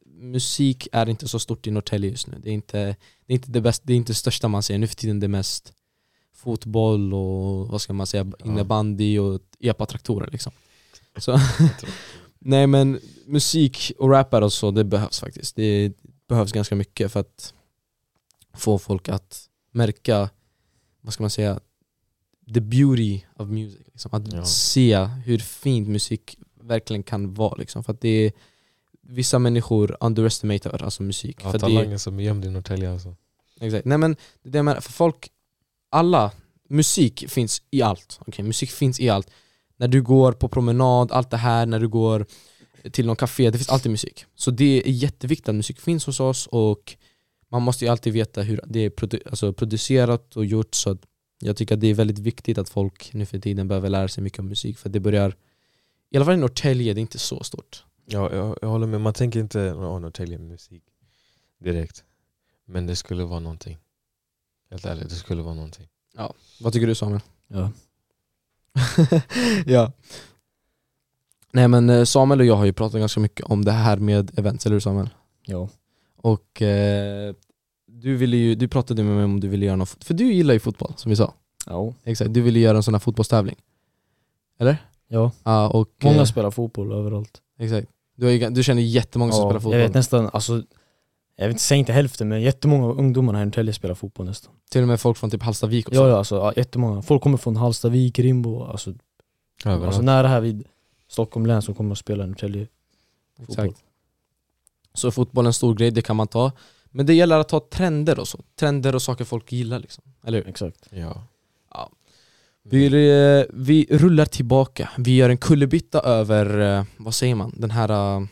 musik 0.05 0.87
är 0.91 1.09
inte 1.09 1.27
så 1.27 1.39
stort 1.39 1.67
i 1.67 1.71
Norrtälje 1.71 2.09
just 2.09 2.27
nu. 2.27 2.37
Det 2.43 2.49
är 2.49 2.53
inte 2.53 2.95
det, 3.25 3.33
är 3.33 3.35
inte 3.35 3.51
det, 3.51 3.61
bästa, 3.61 3.83
det 3.87 3.93
är 3.93 3.97
inte 3.97 4.11
det 4.11 4.15
största 4.15 4.47
man 4.47 4.63
ser. 4.63 4.77
Nu 4.77 4.87
för 4.87 4.95
tiden 4.95 5.19
det 5.19 5.25
är 5.25 5.27
mest 5.27 5.73
fotboll 6.33 7.13
och 7.13 7.67
vad 7.67 7.81
ska 7.81 7.93
man 7.93 8.07
säga, 8.07 8.31
innebandy 8.45 9.19
och 9.19 9.41
epa-traktorer 9.59 10.29
liksom. 10.31 10.51
Så 11.17 11.39
Nej 12.39 12.67
men 12.67 12.99
musik 13.25 13.91
och 13.97 14.09
rap 14.09 14.29
battle 14.29 14.49
så, 14.49 14.71
det 14.71 14.83
behövs 14.83 15.19
faktiskt. 15.19 15.55
Det 15.55 15.93
behövs 16.27 16.51
ganska 16.51 16.75
mycket 16.75 17.11
för 17.11 17.19
att 17.19 17.53
få 18.53 18.79
folk 18.79 19.09
att 19.09 19.45
märka, 19.71 20.29
vad 21.01 21.13
ska 21.13 21.23
man 21.23 21.29
säga, 21.29 21.59
the 22.53 22.62
beauty 22.62 23.21
of 23.35 23.47
music. 23.49 23.79
Liksom. 23.85 24.13
Att 24.13 24.33
Ja. 24.33 24.45
se 24.45 24.97
hur 25.05 25.38
fint 25.39 25.88
musik 25.88 26.38
verkligen 26.62 27.03
kan 27.03 27.33
vara. 27.33 27.55
Liksom. 27.55 27.83
För 27.83 27.93
att 27.93 28.01
det 28.01 28.09
är, 28.25 28.31
vissa 29.01 29.39
människor 29.39 29.97
underestimatar 29.99 30.83
alltså 30.83 31.03
musik. 31.03 31.38
Ja, 31.43 31.49
för 31.49 31.49
att 31.49 31.53
det, 31.53 31.59
talangen 31.59 31.99
som 31.99 32.19
är 32.19 32.23
gömd 32.23 32.45
i 32.45 32.49
Norrtälje 32.49 32.91
alltså. 32.91 33.15
exakt. 33.62 33.85
Nej 33.85 33.97
men 33.97 34.15
det 34.43 34.59
är 34.59 34.63
menar, 34.63 34.81
för 34.81 34.91
folk, 34.91 35.29
alla, 35.89 36.31
musik 36.69 37.25
finns 37.29 37.62
i 37.71 37.81
allt. 37.81 38.19
Okay? 38.27 38.45
Musik 38.45 38.69
finns 38.71 38.99
i 38.99 39.09
allt. 39.09 39.29
När 39.77 39.88
du 39.88 40.01
går 40.01 40.31
på 40.31 40.49
promenad, 40.49 41.12
allt 41.12 41.29
det 41.31 41.38
här, 41.38 41.65
när 41.65 41.79
du 41.79 41.88
går 41.88 42.25
till 42.91 43.05
någon 43.05 43.15
café, 43.15 43.49
det 43.51 43.57
finns 43.57 43.69
alltid 43.69 43.91
musik. 43.91 44.25
Så 44.35 44.51
det 44.51 44.83
är 44.88 44.91
jätteviktigt 44.91 45.49
att 45.49 45.55
musik 45.55 45.79
finns 45.79 46.05
hos 46.05 46.19
oss 46.19 46.47
och 46.47 46.95
man 47.51 47.62
måste 47.62 47.85
ju 47.85 47.91
alltid 47.91 48.13
veta 48.13 48.41
hur 48.41 48.62
det 48.65 48.79
är 48.79 48.89
produ- 48.89 49.29
alltså 49.29 49.53
producerat 49.53 50.35
och 50.35 50.45
gjort 50.45 50.75
så 50.75 50.89
att 50.91 51.01
jag 51.39 51.58
tycker 51.58 51.75
att 51.75 51.82
det 51.82 51.88
är 51.88 51.93
väldigt 51.93 52.19
viktigt 52.19 52.58
att 52.58 52.69
folk 52.69 53.13
nu 53.13 53.25
för 53.25 53.39
tiden 53.39 53.67
behöver 53.67 53.89
lära 53.89 54.08
sig 54.08 54.23
mycket 54.23 54.39
om 54.39 54.47
musik 54.47 54.78
för 54.78 54.89
det 54.89 54.99
börjar 54.99 55.36
i 56.10 56.17
alla 56.17 56.25
fall 56.25 56.34
i 56.34 56.38
Norrtälje, 56.38 56.93
det 56.93 56.99
är 56.99 57.02
inte 57.02 57.19
så 57.19 57.43
stort. 57.43 57.84
Ja, 58.06 58.36
jag, 58.36 58.58
jag 58.62 58.69
håller 58.69 58.88
med. 58.88 59.02
Man 59.02 59.13
tänker 59.13 59.39
inte 59.39 59.60
oh, 59.60 59.99
Norrtälje 59.99 60.38
musik 60.38 60.84
direkt. 61.60 62.04
Men 62.65 62.88
det 62.88 62.95
skulle 62.95 63.23
vara 63.23 63.39
någonting. 63.39 63.78
Helt 64.69 64.86
ärligt, 64.86 65.10
det 65.10 65.15
skulle 65.15 65.41
vara 65.41 65.54
någonting. 65.54 65.88
Vad 66.60 66.73
tycker 66.73 66.88
du 66.88 66.95
Samuel? 66.95 67.21
Ja. 67.47 67.71
ja. 69.65 69.91
Nej 71.52 71.67
men 71.67 71.89
eh, 71.89 72.04
Samuel 72.04 72.39
och 72.39 72.45
jag 72.45 72.56
har 72.56 72.65
ju 72.65 72.73
pratat 72.73 72.99
ganska 72.99 73.19
mycket 73.19 73.45
om 73.45 73.65
det 73.65 73.71
här 73.71 73.97
med 73.97 74.39
events, 74.39 74.65
eller 74.65 74.75
hur 74.75 74.80
Samuel? 74.80 75.10
Ja. 75.45 75.69
Och 76.15 76.62
eh, 76.62 77.36
du, 78.01 78.15
ville 78.15 78.38
ju, 78.38 78.55
du 78.55 78.67
pratade 78.67 79.03
med 79.03 79.15
mig 79.15 79.23
om 79.23 79.39
du 79.39 79.47
ville 79.47 79.65
göra 79.65 79.75
något, 79.75 80.03
för 80.03 80.13
du 80.13 80.33
gillar 80.33 80.53
ju 80.53 80.59
fotboll 80.59 80.93
som 80.95 81.09
vi 81.09 81.15
sa. 81.15 81.33
ja. 81.65 81.93
Exakt, 82.03 82.33
du 82.33 82.41
ville 82.41 82.59
göra 82.59 82.77
en 82.77 82.83
sån 82.83 82.93
här 82.93 82.99
fotbollstävling. 82.99 83.55
Eller? 84.59 84.77
Ja. 85.07 85.31
Ja, 85.43 85.69
och... 85.69 85.89
Många 86.03 86.17
eh, 86.17 86.23
spelar 86.23 86.51
fotboll 86.51 86.91
överallt. 86.91 87.41
Exakt. 87.59 87.88
Du, 88.15 88.25
har 88.25 88.31
ju, 88.31 88.49
du 88.49 88.63
känner 88.63 88.81
jättemånga 88.81 89.31
som 89.31 89.41
Ja, 89.41 89.47
spelar 89.49 89.59
fotboll. 89.59 89.79
Jag 89.79 89.88
vet 89.88 89.93
nästan, 89.93 90.29
alltså 90.33 90.63
jag 91.35 91.47
vet 91.47 91.53
inte, 91.53 91.63
säg 91.63 91.77
inte 91.77 91.93
hälften 91.93 92.27
men 92.27 92.41
jättemånga 92.41 92.85
av 92.85 92.99
ungdomarna 92.99 93.38
här 93.38 93.43
i 93.43 93.45
Norrtälje 93.45 93.73
spelar 93.73 93.95
fotboll 93.95 94.25
nästan. 94.25 94.53
Till 94.71 94.81
och 94.81 94.88
med 94.88 95.01
folk 95.01 95.17
från 95.17 95.29
typ 95.29 95.43
Hallstavik 95.43 95.88
och 95.88 95.95
så. 95.95 96.01
Ja, 96.01 96.07
ja 96.07 96.17
alltså 96.17 96.35
ja, 96.35 96.53
jättemånga. 96.55 97.01
Folk 97.01 97.23
kommer 97.23 97.38
från 97.38 97.55
Hallstavik, 97.55 98.19
Rimbo, 98.19 98.63
alltså, 98.63 98.93
Överallt. 99.65 99.85
alltså 99.85 100.01
nära 100.01 100.27
här 100.27 100.41
vid 100.41 100.63
Stockholm 101.07 101.45
län 101.45 101.62
som 101.62 101.75
kommer 101.75 101.91
att 101.91 101.97
spela 101.97 102.23
i 102.23 102.27
Norrtälje. 102.27 102.67
Exakt. 103.41 103.75
Så 104.93 105.12
fotboll 105.12 105.45
är 105.45 105.49
en 105.49 105.53
stor 105.53 105.75
grej, 105.75 105.91
det 105.91 106.01
kan 106.01 106.15
man 106.15 106.27
ta. 106.27 106.51
Men 106.91 107.06
det 107.06 107.13
gäller 107.13 107.39
att 107.39 107.49
ta 107.49 107.60
trender 107.60 108.19
och 108.19 108.28
så. 108.28 108.39
Trender 108.60 108.95
och 108.95 109.02
saker 109.02 109.25
folk 109.25 109.52
gillar 109.52 109.80
liksom. 109.80 110.04
Eller 110.25 110.38
hur? 110.38 110.47
Exakt. 110.47 110.88
Ja. 110.89 111.23
Ja. 111.73 111.89
Vi, 112.63 112.86
eh, 112.86 113.45
vi 113.54 113.88
rullar 113.89 114.25
tillbaka. 114.25 114.89
Vi 114.97 115.15
gör 115.15 115.30
en 115.30 115.38
kullerbytta 115.38 115.99
över, 115.99 116.78
eh, 116.78 116.84
vad 116.97 117.13
säger 117.15 117.36
man, 117.36 117.54
den 117.58 117.71
här 117.71 117.89
eh, 117.89 118.25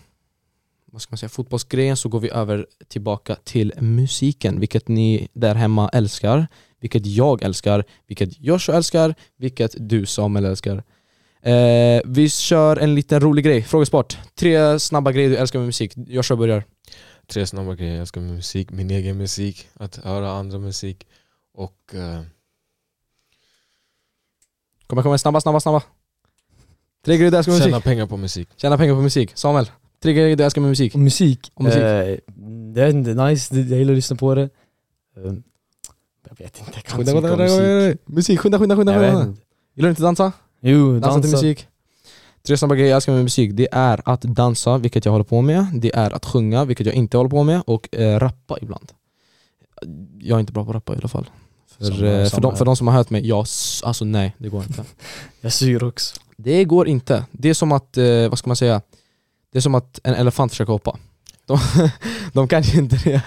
vad 0.92 1.02
ska 1.02 1.12
man 1.12 1.18
säga, 1.18 1.30
fotbollsgrejen 1.30 1.98
så 1.98 2.10
går 2.10 2.20
vi 2.20 2.30
över 2.30 2.66
tillbaka 2.88 3.36
till 3.44 3.74
musiken, 3.80 4.60
vilket 4.60 4.88
ni 4.88 5.28
där 5.34 5.56
hemma 5.56 5.90
älskar, 5.90 6.48
vilket 6.80 7.06
jag 7.06 7.44
älskar, 7.44 7.84
vilket 8.08 8.40
Joshua 8.40 8.76
älskar, 8.76 9.16
vilket 9.38 9.76
du 9.78 10.06
Samuel 10.06 10.46
älskar. 10.46 10.84
Eh, 11.42 12.02
vi 12.06 12.30
kör 12.30 12.78
en 12.78 12.96
liten 12.96 13.20
rolig 13.20 13.46
grej, 13.46 13.64
frågesport. 13.64 14.18
Tre 14.36 14.80
snabba 14.80 15.12
grejer 15.12 15.30
du 15.30 15.38
älskar 15.38 15.60
med 15.60 15.66
musik. 15.66 15.94
Joshua 15.96 16.38
börjar. 16.38 16.64
Tre 17.28 17.48
snabba 17.48 17.76
grejer 17.76 17.94
jag 17.94 18.02
älskar 18.02 18.22
med 18.22 18.34
musik, 18.36 18.72
min 18.72 18.92
egen 18.92 19.18
musik, 19.18 19.68
att 19.74 19.96
höra 19.96 20.32
andra 20.32 20.60
musik 20.60 21.08
och 21.54 21.94
eh, 21.94 22.22
Kom 24.88 24.98
igen, 24.98 25.04
kom 25.04 25.12
igen, 25.12 25.20
snabba, 25.20 25.42
snabba, 25.42 25.60
snabba. 25.60 25.84
Tre 27.06 27.18
grejer 27.18 27.32
du 27.32 27.38
älskar 27.38 27.52
med 27.52 27.60
musik. 27.60 27.72
tjäna 27.72 27.82
pengar 27.82 28.06
på 28.08 28.18
musik. 28.18 28.50
Tjäna 28.58 28.78
pengar 28.78 28.94
på 28.96 29.02
musik. 29.02 29.32
Samuel, 29.36 29.72
tre 30.04 30.14
grejer 30.14 30.36
du 30.36 30.44
älskar 30.44 30.62
med 30.62 30.70
musik. 30.70 30.94
Och 30.94 31.00
musik, 31.00 31.52
Och 31.54 31.64
musik. 31.64 31.82
Eh, 31.82 32.18
det 32.74 32.82
är 32.84 32.90
inte 32.90 33.14
nice, 33.14 33.56
det- 33.56 33.62
jag 33.62 33.80
gillar 33.80 33.94
att 33.94 33.98
lyssna 33.98 34.16
på 34.16 34.36
det. 34.36 34.42
Eh, 34.44 35.24
jag 36.30 36.38
vet 36.38 36.60
inte, 36.60 36.72
jag 36.74 36.84
kan 36.84 36.98
Skynda, 36.98 37.12
inte 37.12 37.28
så 37.30 37.36
mycket 37.38 37.52
om 37.52 37.86
musik. 37.86 38.02
Musik, 38.08 38.40
skynda, 38.40 38.60
skynda, 38.60 38.76
skynda. 38.78 38.94
Skynda. 38.94 39.24
inte. 39.24 39.42
Gillar 39.74 39.88
du 39.88 39.92
inte 39.92 40.02
dansa? 40.02 40.32
Jo, 40.60 41.00
Dansa 41.00 41.22
till 41.22 41.32
dansa. 41.32 41.46
musik. 41.48 41.68
Tre 42.48 42.58
snabba 42.58 42.76
grejer 42.76 42.90
jag 42.90 42.96
älskar 42.96 43.14
med 43.14 43.24
musik, 43.24 43.52
det 43.54 43.68
är 43.72 44.02
att 44.06 44.22
dansa, 44.22 44.78
vilket 44.78 45.06
jag 45.06 45.12
håller 45.12 45.26
på 45.26 45.42
med. 45.42 45.66
Det 45.74 45.96
är 45.96 46.12
att 46.16 46.26
sjunga, 46.26 46.66
vilket 46.66 46.86
jag 46.86 46.96
inte 46.96 47.18
håller 47.18 47.30
på 47.30 47.44
med. 47.44 47.62
Och 47.68 47.96
eh, 47.96 48.20
rappa 48.20 48.58
ibland. 48.62 48.92
Jag 50.20 50.36
är 50.36 50.40
inte 50.40 50.54
bra 50.54 50.64
på 50.64 50.70
att 50.70 50.76
rappa 50.76 50.94
i 50.94 50.98
alla 50.98 51.08
fall. 51.08 51.30
För, 51.78 51.86
Samma- 51.86 52.08
eh, 52.08 52.30
för, 52.30 52.42
de, 52.42 52.56
för 52.58 52.66
de 52.66 52.76
som 52.76 52.88
har 52.88 52.94
hört 52.94 53.10
mig, 53.10 53.28
ja, 53.28 53.42
s- 53.44 53.82
alltså 53.86 54.06
nej, 54.06 54.36
det 54.38 54.50
går 54.50 54.64
inte. 54.64 54.84
Jag 55.42 55.54
syr 55.54 55.84
också. 55.84 56.16
Det 56.38 56.64
går 56.66 56.88
inte. 56.88 57.26
Det 57.32 57.50
är 57.50 57.54
som 57.54 57.72
att, 57.72 57.98
eh, 57.98 58.30
vad 58.30 58.38
ska 58.40 58.50
man 58.50 58.56
säga? 58.56 58.82
Det 59.52 59.58
är 59.58 59.62
som 59.62 59.76
att 59.76 60.00
en 60.04 60.14
elefant 60.14 60.52
försöker 60.52 60.74
hoppa. 60.74 60.98
De, 61.46 61.60
de 62.34 62.48
kan 62.48 62.62
ju 62.62 62.80
inte 62.80 62.96
det. 63.04 63.22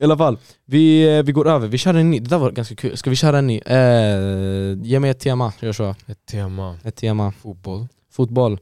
I 0.00 0.04
alla 0.04 0.16
fall, 0.18 0.38
vi, 0.66 1.16
eh, 1.18 1.22
vi 1.22 1.32
går 1.32 1.48
över. 1.48 1.68
Vi 1.68 1.78
kör 1.78 1.94
en 1.94 2.10
ny. 2.10 2.18
Det 2.20 2.28
där 2.30 2.38
var 2.38 2.50
ganska 2.50 2.74
kul. 2.74 2.96
Ska 2.96 3.10
vi 3.10 3.16
köra 3.16 3.38
en 3.38 3.46
ny? 3.46 3.58
Eh, 3.58 4.78
ge 4.82 5.00
mig 5.00 5.10
ett 5.10 5.20
tema, 5.20 5.52
Joshua. 5.60 5.94
Ett 6.06 6.26
tema, 6.26 6.76
Ett 6.84 6.96
tema. 6.96 7.32
fotboll. 7.32 7.86
Fotboll. 8.10 8.58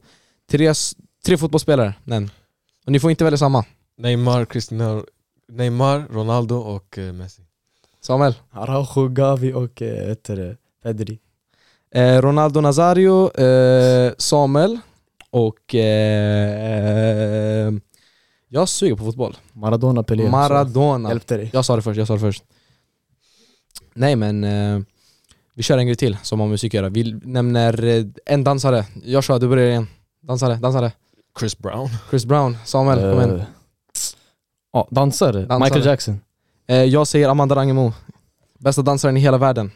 Tre, 0.51 0.73
tre 1.25 1.37
fotbollsspelare, 1.37 1.93
nämn. 2.03 2.29
Och 2.85 2.91
ni 2.91 2.99
får 2.99 3.11
inte 3.11 3.23
välja 3.23 3.37
samma. 3.37 3.65
Neymar, 3.97 4.45
Cristiano, 4.45 5.05
Neymar, 5.51 6.07
Ronaldo 6.11 6.55
och 6.55 6.97
eh, 6.97 7.13
Messi. 7.13 7.41
Samuel. 8.01 8.35
Araujo, 8.51 9.07
Gavi 9.07 9.53
och 9.53 9.81
eh, 9.81 10.07
vet 10.07 10.23
du 10.23 10.35
det, 10.35 10.57
Pedri. 10.83 11.19
Eh, 11.91 12.21
Ronaldo 12.21 12.61
Nazario, 12.61 13.37
eh, 13.41 14.13
Samuel 14.17 14.79
och 15.29 15.75
eh, 15.75 17.73
jag 18.47 18.69
suger 18.69 18.95
på 18.95 19.03
fotboll. 19.03 19.37
Maradona, 19.53 20.03
Pelé. 20.03 20.29
Maradona. 20.29 21.09
Hjälpte 21.09 21.37
dig. 21.37 21.49
Jag 21.53 21.65
sa 21.65 21.75
det 21.75 21.81
först, 21.81 21.97
jag 21.97 22.07
sa 22.07 22.13
det 22.13 22.19
först. 22.19 22.43
Nej 23.93 24.15
men, 24.15 24.43
eh, 24.43 24.79
vi 25.59 25.63
kör 25.63 25.77
en 25.77 25.85
grej 25.85 25.95
till 25.95 26.17
som 26.23 26.39
har 26.39 26.47
musik 26.47 26.73
att 26.73 26.77
göra. 26.77 26.89
Vi 26.89 27.13
nämner 27.23 27.83
eh, 27.83 28.05
en 28.25 28.43
dansare. 28.43 28.85
Joshua, 29.03 29.39
du 29.39 29.47
börjar 29.47 29.69
igen. 29.69 29.87
Dansare, 30.21 30.55
dansare. 30.55 30.91
Chris 31.39 31.57
Brown. 31.57 31.89
Chris 32.09 32.25
Brown, 32.25 32.57
Samuel, 32.65 32.99
kom 32.99 33.21
igen. 33.21 33.39
Eh, 33.39 33.45
Ja, 34.73 34.87
dansare. 34.91 35.39
Dansare. 35.45 35.59
Michael 35.59 35.85
Jackson. 35.85 36.19
Eh, 36.67 36.75
jag 36.83 37.07
säger 37.07 37.29
Amanda 37.29 37.55
Rangemo. 37.55 37.93
Bästa 38.59 38.81
dansaren 38.81 39.17
i 39.17 39.19
hela 39.19 39.37
världen. 39.37 39.71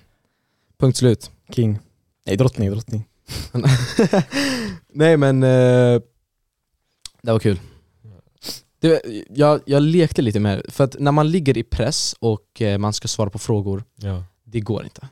Punkt 0.79 0.97
slut. 0.97 1.31
King. 1.49 1.79
Nej, 2.25 2.37
drottning, 2.37 2.71
drottning. 2.71 3.07
Nej 4.93 5.17
men, 5.17 5.43
eh, 5.43 6.01
det 7.21 7.31
var 7.31 7.39
kul. 7.39 7.59
Det, 8.79 9.01
jag, 9.29 9.61
jag 9.65 9.83
lekte 9.83 10.21
lite 10.21 10.39
med 10.39 10.57
det, 10.65 10.71
för 10.71 10.83
att 10.83 10.95
när 10.99 11.11
man 11.11 11.31
ligger 11.31 11.57
i 11.57 11.63
press 11.63 12.15
och 12.19 12.61
eh, 12.61 12.77
man 12.77 12.93
ska 12.93 13.07
svara 13.07 13.29
på 13.29 13.39
frågor, 13.39 13.83
Ja. 13.95 14.23
det 14.43 14.59
går 14.59 14.83
inte. 14.83 15.07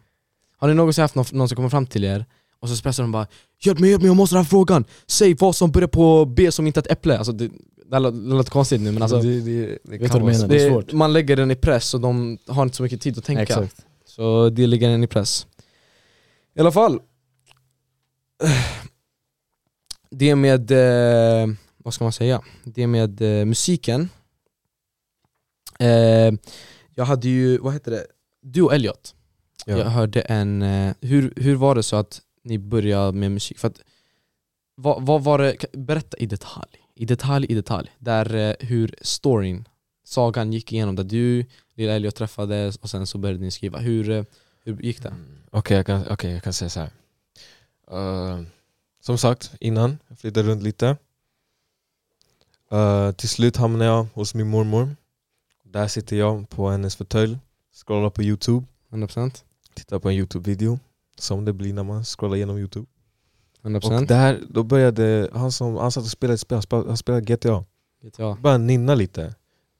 Har 0.61 0.67
ni 0.67 0.73
någonsin 0.73 1.01
haft 1.01 1.15
någon, 1.15 1.25
någon 1.31 1.49
som 1.49 1.55
kommer 1.55 1.69
fram 1.69 1.87
till 1.87 2.03
er 2.03 2.25
och 2.59 2.69
så 2.69 2.83
pressar 2.83 3.03
de 3.03 3.11
bara 3.11 3.27
Hjälp 3.59 3.79
mig, 3.79 3.89
hjälp 3.89 4.01
mig, 4.01 4.09
jag 4.09 4.15
måste 4.15 4.37
ha 4.37 4.43
frågan! 4.43 4.85
Säg 5.07 5.33
vad 5.33 5.55
som 5.55 5.71
börjar 5.71 5.87
på 5.87 6.25
B 6.25 6.51
som 6.51 6.67
inte 6.67 6.79
är 6.79 6.81
ett 6.81 6.91
äpple. 6.91 7.17
Alltså 7.17 7.31
det, 7.31 7.49
det, 7.91 7.99
låter, 7.99 8.51
konstigt 8.51 8.81
nu 8.81 8.91
men 8.91 9.01
alltså, 9.01 9.21
det, 9.21 9.41
det, 9.41 9.65
det 9.83 9.97
Vet 9.97 10.01
vad 10.01 10.21
vara 10.21 10.31
du 10.31 10.39
menar? 10.39 10.47
det 10.47 10.63
är 10.63 10.69
svårt. 10.69 10.93
man 10.93 11.13
lägger 11.13 11.35
den 11.35 11.51
i 11.51 11.55
press 11.55 11.93
och 11.93 12.01
de 12.01 12.37
har 12.47 12.63
inte 12.63 12.77
så 12.77 12.83
mycket 12.83 13.01
tid 13.01 13.17
att 13.17 13.23
tänka. 13.23 13.41
Exakt. 13.41 13.85
Så 14.05 14.49
det 14.49 14.67
ligger 14.67 14.89
den 14.89 15.03
i 15.03 15.07
press. 15.07 15.47
I 16.55 16.59
alla 16.59 16.71
fall. 16.71 16.99
Det 20.13 20.35
med, 20.35 20.71
eh, 20.71 21.49
vad 21.77 21.93
ska 21.93 22.03
man 22.03 22.13
säga? 22.13 22.41
Det 22.63 22.87
med 22.87 23.21
eh, 23.21 23.45
musiken. 23.45 24.09
Eh, 25.79 26.33
jag 26.95 27.05
hade 27.05 27.27
ju, 27.27 27.57
vad 27.57 27.73
heter 27.73 27.91
det? 27.91 28.05
Du 28.41 28.61
och 28.61 28.73
Elliot. 28.73 29.15
Ja. 29.65 29.77
Jag 29.77 29.85
hörde 29.85 30.21
en, 30.21 30.61
eh, 30.61 30.93
hur, 31.01 31.33
hur 31.35 31.55
var 31.55 31.75
det 31.75 31.83
så 31.83 31.95
att 31.95 32.21
ni 32.43 32.57
började 32.57 33.17
med 33.17 33.31
musik? 33.31 33.59
För 33.59 33.67
att, 33.67 33.81
vad, 34.75 35.05
vad 35.05 35.23
var 35.23 35.39
det, 35.39 35.65
berätta 35.73 36.17
i 36.17 36.25
detalj. 36.25 36.87
I 36.95 37.05
detalj, 37.05 37.45
i 37.49 37.53
detalj. 37.53 37.91
Där 37.99 38.35
eh, 38.35 38.55
hur 38.59 38.95
storyn, 39.01 39.67
sagan 40.03 40.53
gick 40.53 40.73
igenom. 40.73 40.95
Där 40.95 41.03
du, 41.03 41.45
lilla 41.73 41.93
Elliot 41.93 42.15
träffades 42.15 42.77
och 42.77 42.89
sen 42.89 43.07
så 43.07 43.17
började 43.17 43.39
ni 43.39 43.51
skriva. 43.51 43.79
Hur, 43.79 44.09
eh, 44.09 44.23
hur 44.63 44.81
gick 44.81 45.03
det? 45.03 45.09
Mm. 45.09 45.37
Okej, 45.51 45.77
jag, 45.77 45.85
kan, 45.85 46.03
okej, 46.09 46.33
jag 46.33 46.43
kan 46.43 46.53
säga 46.53 46.69
så 46.69 46.79
här. 46.79 46.91
Eh, 47.91 48.41
som 49.01 49.17
sagt, 49.17 49.51
innan, 49.59 49.97
jag 50.07 50.19
flyttade 50.19 50.49
runt 50.49 50.63
lite. 50.63 50.97
Eh, 52.71 53.11
till 53.11 53.29
slut 53.29 53.57
hamnade 53.57 53.85
jag 53.85 54.07
hos 54.13 54.33
min 54.35 54.47
mormor. 54.47 54.95
Där 55.63 55.87
sitter 55.87 56.15
jag 56.15 56.49
på 56.49 56.69
hennes 56.69 56.95
fåtölj, 56.95 57.37
scrollar 57.73 58.09
på 58.09 58.23
youtube, 58.23 58.65
100%? 58.89 59.43
Tittar 59.75 59.99
på 59.99 60.09
en 60.09 60.15
youtube-video. 60.15 60.79
Som 61.17 61.45
det 61.45 61.53
blir 61.53 61.73
när 61.73 61.83
man 61.83 62.03
scrollar 62.03 62.35
igenom 62.35 62.57
youtube. 62.57 62.85
100%? 63.63 64.01
Och 64.01 64.07
där, 64.07 64.39
då 64.49 64.63
började 64.63 65.29
han 65.33 65.51
som, 65.51 65.75
han 65.75 65.91
satt 65.91 66.03
och 66.03 66.09
spelade 66.09 66.33
ett 66.33 66.41
spel, 66.41 66.61
han 66.87 66.97
spelade, 66.97 67.33
GTA. 67.33 67.65
Jag. 68.17 68.41
Bara 68.41 68.57
nynna 68.57 68.95
lite. 68.95 69.35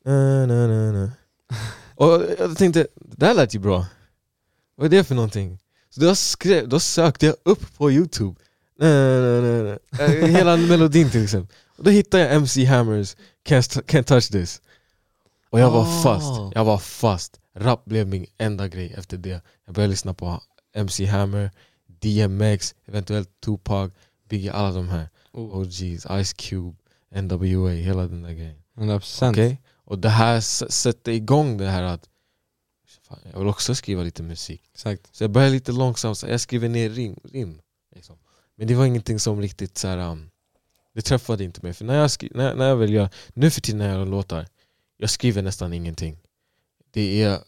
Na, 0.06 0.46
na, 0.46 0.68
na, 0.68 0.92
na. 0.92 1.12
Och 1.96 2.24
jag 2.40 2.58
tänkte, 2.58 2.88
det 2.96 3.18
där 3.18 3.34
lät 3.34 3.56
ju 3.56 3.60
bra. 3.60 3.86
Vad 4.76 4.86
är 4.86 4.90
det 4.90 5.04
för 5.04 5.16
någonting? 5.16 5.60
Så 5.90 6.02
då, 6.02 6.16
skrev, 6.16 6.70
då 6.70 6.80
sökte 6.80 7.26
jag 7.26 7.36
upp 7.44 7.78
på 7.78 7.92
youtube, 7.92 8.36
na, 8.80 8.88
na, 8.88 9.42
na, 9.42 9.64
na. 9.64 10.04
Eh, 10.04 10.28
hela 10.28 10.58
melodin 10.70 11.10
till 11.10 11.24
exempel. 11.24 11.56
Och 11.78 11.84
då 11.84 11.90
hittade 11.90 12.24
jag 12.24 12.34
MC 12.36 12.66
Hammers 12.66 13.16
Can't, 13.44 13.82
can't 13.84 14.04
touch 14.04 14.32
this. 14.32 14.62
Och 15.52 15.60
jag 15.60 15.72
var 15.72 15.82
Ah. 15.82 16.02
fast, 16.04 16.56
jag 16.56 16.66
var 16.66 16.78
fast. 16.78 17.40
Rap 17.56 17.86
blev 17.86 18.08
min 18.08 18.26
enda 18.38 18.68
grej 18.68 18.94
efter 18.98 19.18
det. 19.18 19.42
Jag 19.66 19.76
började 19.76 19.92
lyssna 19.92 20.14
på 20.14 20.42
MC 20.74 21.06
Hammer, 21.06 21.52
DMX, 21.88 22.76
eventuellt 22.86 23.30
Tupac, 23.42 23.92
Biggie, 24.30 24.52
alla 24.54 24.72
de 24.72 24.90
här. 24.90 25.10
Oh. 25.32 25.56
OGs, 25.58 26.06
Ice 26.24 26.34
Cube, 26.34 26.78
NWA, 27.16 27.70
hela 27.72 28.08
den 28.08 28.22
där 28.22 28.32
grejen. 28.32 28.56
100% 28.78 29.30
Okej? 29.32 29.62
Och 29.86 30.00
det 30.00 30.10
här 30.10 30.40
sätter 30.70 31.12
igång 31.12 31.58
det 31.58 31.68
här 31.70 31.84
att 31.84 32.10
fan, 33.08 33.20
jag 33.32 33.40
vill 33.40 33.48
också 33.48 33.76
skriva 33.76 34.04
lite 34.04 34.24
musik. 34.24 34.62
Exakt. 34.74 35.16
Så 35.16 35.24
jag 35.24 35.32
började 35.32 35.54
lite 35.54 35.72
långsamt, 35.72 36.18
så 36.18 36.28
jag 36.28 36.42
skriver 36.42 36.70
ner 36.70 36.90
rim. 36.90 37.20
rim 37.24 37.62
liksom. 37.96 38.16
Men 38.56 38.68
det 38.68 38.76
var 38.76 38.86
ingenting 38.86 39.20
som 39.20 39.42
riktigt 39.42 39.78
så 39.78 39.88
här, 39.88 39.98
um, 39.98 40.30
det 40.94 41.02
träffade 41.02 41.44
inte 41.44 41.60
mig. 41.64 41.74
För 41.74 41.86
när 41.86 41.96
jag, 41.96 42.12
skri- 42.12 42.32
när, 42.36 42.56
när 42.56 42.68
jag 42.68 42.76
vill 42.76 42.94
göra, 42.94 43.10
nu 43.34 43.52
för 43.52 43.62
tiden 43.62 43.78
när 43.78 43.90
jag 43.90 43.98
gör 43.98 44.06
låtar, 44.06 44.48
jag 45.02 45.10
skriver 45.10 45.42
nästan 45.42 45.74
ingenting. 45.74 46.18
Det 46.92 47.24
är 47.24 47.40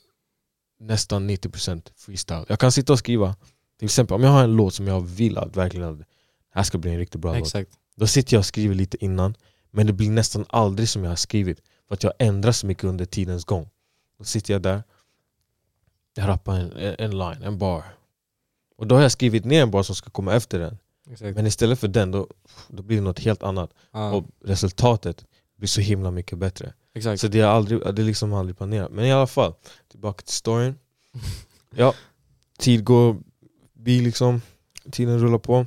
nästan 0.80 1.30
90% 1.30 1.92
freestyle. 1.96 2.46
Jag 2.50 2.60
kan 2.60 2.72
sitta 2.72 2.94
och 2.94 3.00
skriva, 3.00 3.36
till 3.80 3.86
exempel 3.86 4.16
om 4.16 4.24
jag 4.24 4.30
har 4.30 4.44
en 4.44 4.56
låt 4.56 4.74
som 4.74 4.88
jag 4.88 5.02
vill 5.02 5.38
att 5.38 5.58
verkligen 5.58 6.06
här 6.50 6.64
ska 6.64 6.78
bli 6.78 6.92
en 6.92 6.98
riktigt 6.98 7.22
bra 7.22 7.32
låt. 7.32 7.42
Exakt. 7.42 7.72
Då 7.96 8.08
sitter 8.08 8.34
jag 8.36 8.40
och 8.40 8.46
skriver 8.46 8.76
lite 8.76 9.06
innan, 9.06 9.36
men 9.72 9.88
det 9.88 9.94
blir 9.94 10.10
nästan 10.10 10.46
aldrig 10.50 10.90
som 10.90 11.04
jag 11.04 11.12
har 11.12 11.16
skrivit. 11.16 11.62
För 11.88 11.94
att 11.94 12.04
jag 12.04 12.14
ändrar 12.20 12.52
så 12.52 12.68
mycket 12.68 12.84
under 12.84 13.06
tidens 13.06 13.46
gång. 13.46 13.70
Då 14.18 14.24
sitter 14.24 14.54
jag 14.54 14.62
där, 14.62 14.84
jag 16.14 16.28
rappar 16.28 16.56
en, 16.56 16.72
en 17.00 17.12
line, 17.12 17.44
en 17.44 17.58
bar. 17.58 17.84
Och 18.78 18.88
då 18.88 18.96
har 18.96 19.02
jag 19.02 19.12
skrivit 19.12 19.46
ner 19.46 19.62
en 19.64 19.72
bar 19.72 19.84
som 19.84 19.96
ska 19.96 20.10
komma 20.10 20.34
efter 20.34 20.60
den. 20.60 20.78
Exakt. 21.12 21.36
Men 21.36 21.48
istället 21.48 21.80
för 21.80 21.88
den, 21.88 22.12
då, 22.12 22.28
då 22.68 22.84
blir 22.84 22.98
det 22.98 23.04
något 23.04 23.20
helt 23.20 23.44
annat. 23.44 23.74
Ja, 23.92 24.14
Och 24.14 24.26
resultatet 24.42 25.26
blir 25.56 25.68
så 25.68 25.82
himla 25.82 26.12
mycket 26.12 26.38
bättre. 26.38 26.74
Exakt. 26.96 27.22
Så 27.22 27.28
det 27.28 27.40
är, 27.40 27.46
aldrig, 27.46 27.80
det 27.80 28.02
är 28.02 28.06
liksom 28.06 28.34
aldrig 28.34 28.58
planerat. 28.58 28.92
Men 28.92 29.06
i 29.06 29.12
alla 29.12 29.28
fall, 29.28 29.54
tillbaka 29.92 30.22
till 30.22 30.34
storyn. 30.34 30.76
Ja, 31.76 31.94
tid 32.60 32.84
går 32.84 33.18
bi 33.74 34.02
liksom. 34.02 34.42
Tiden 34.92 35.20
rullar 35.20 35.38
på. 35.38 35.66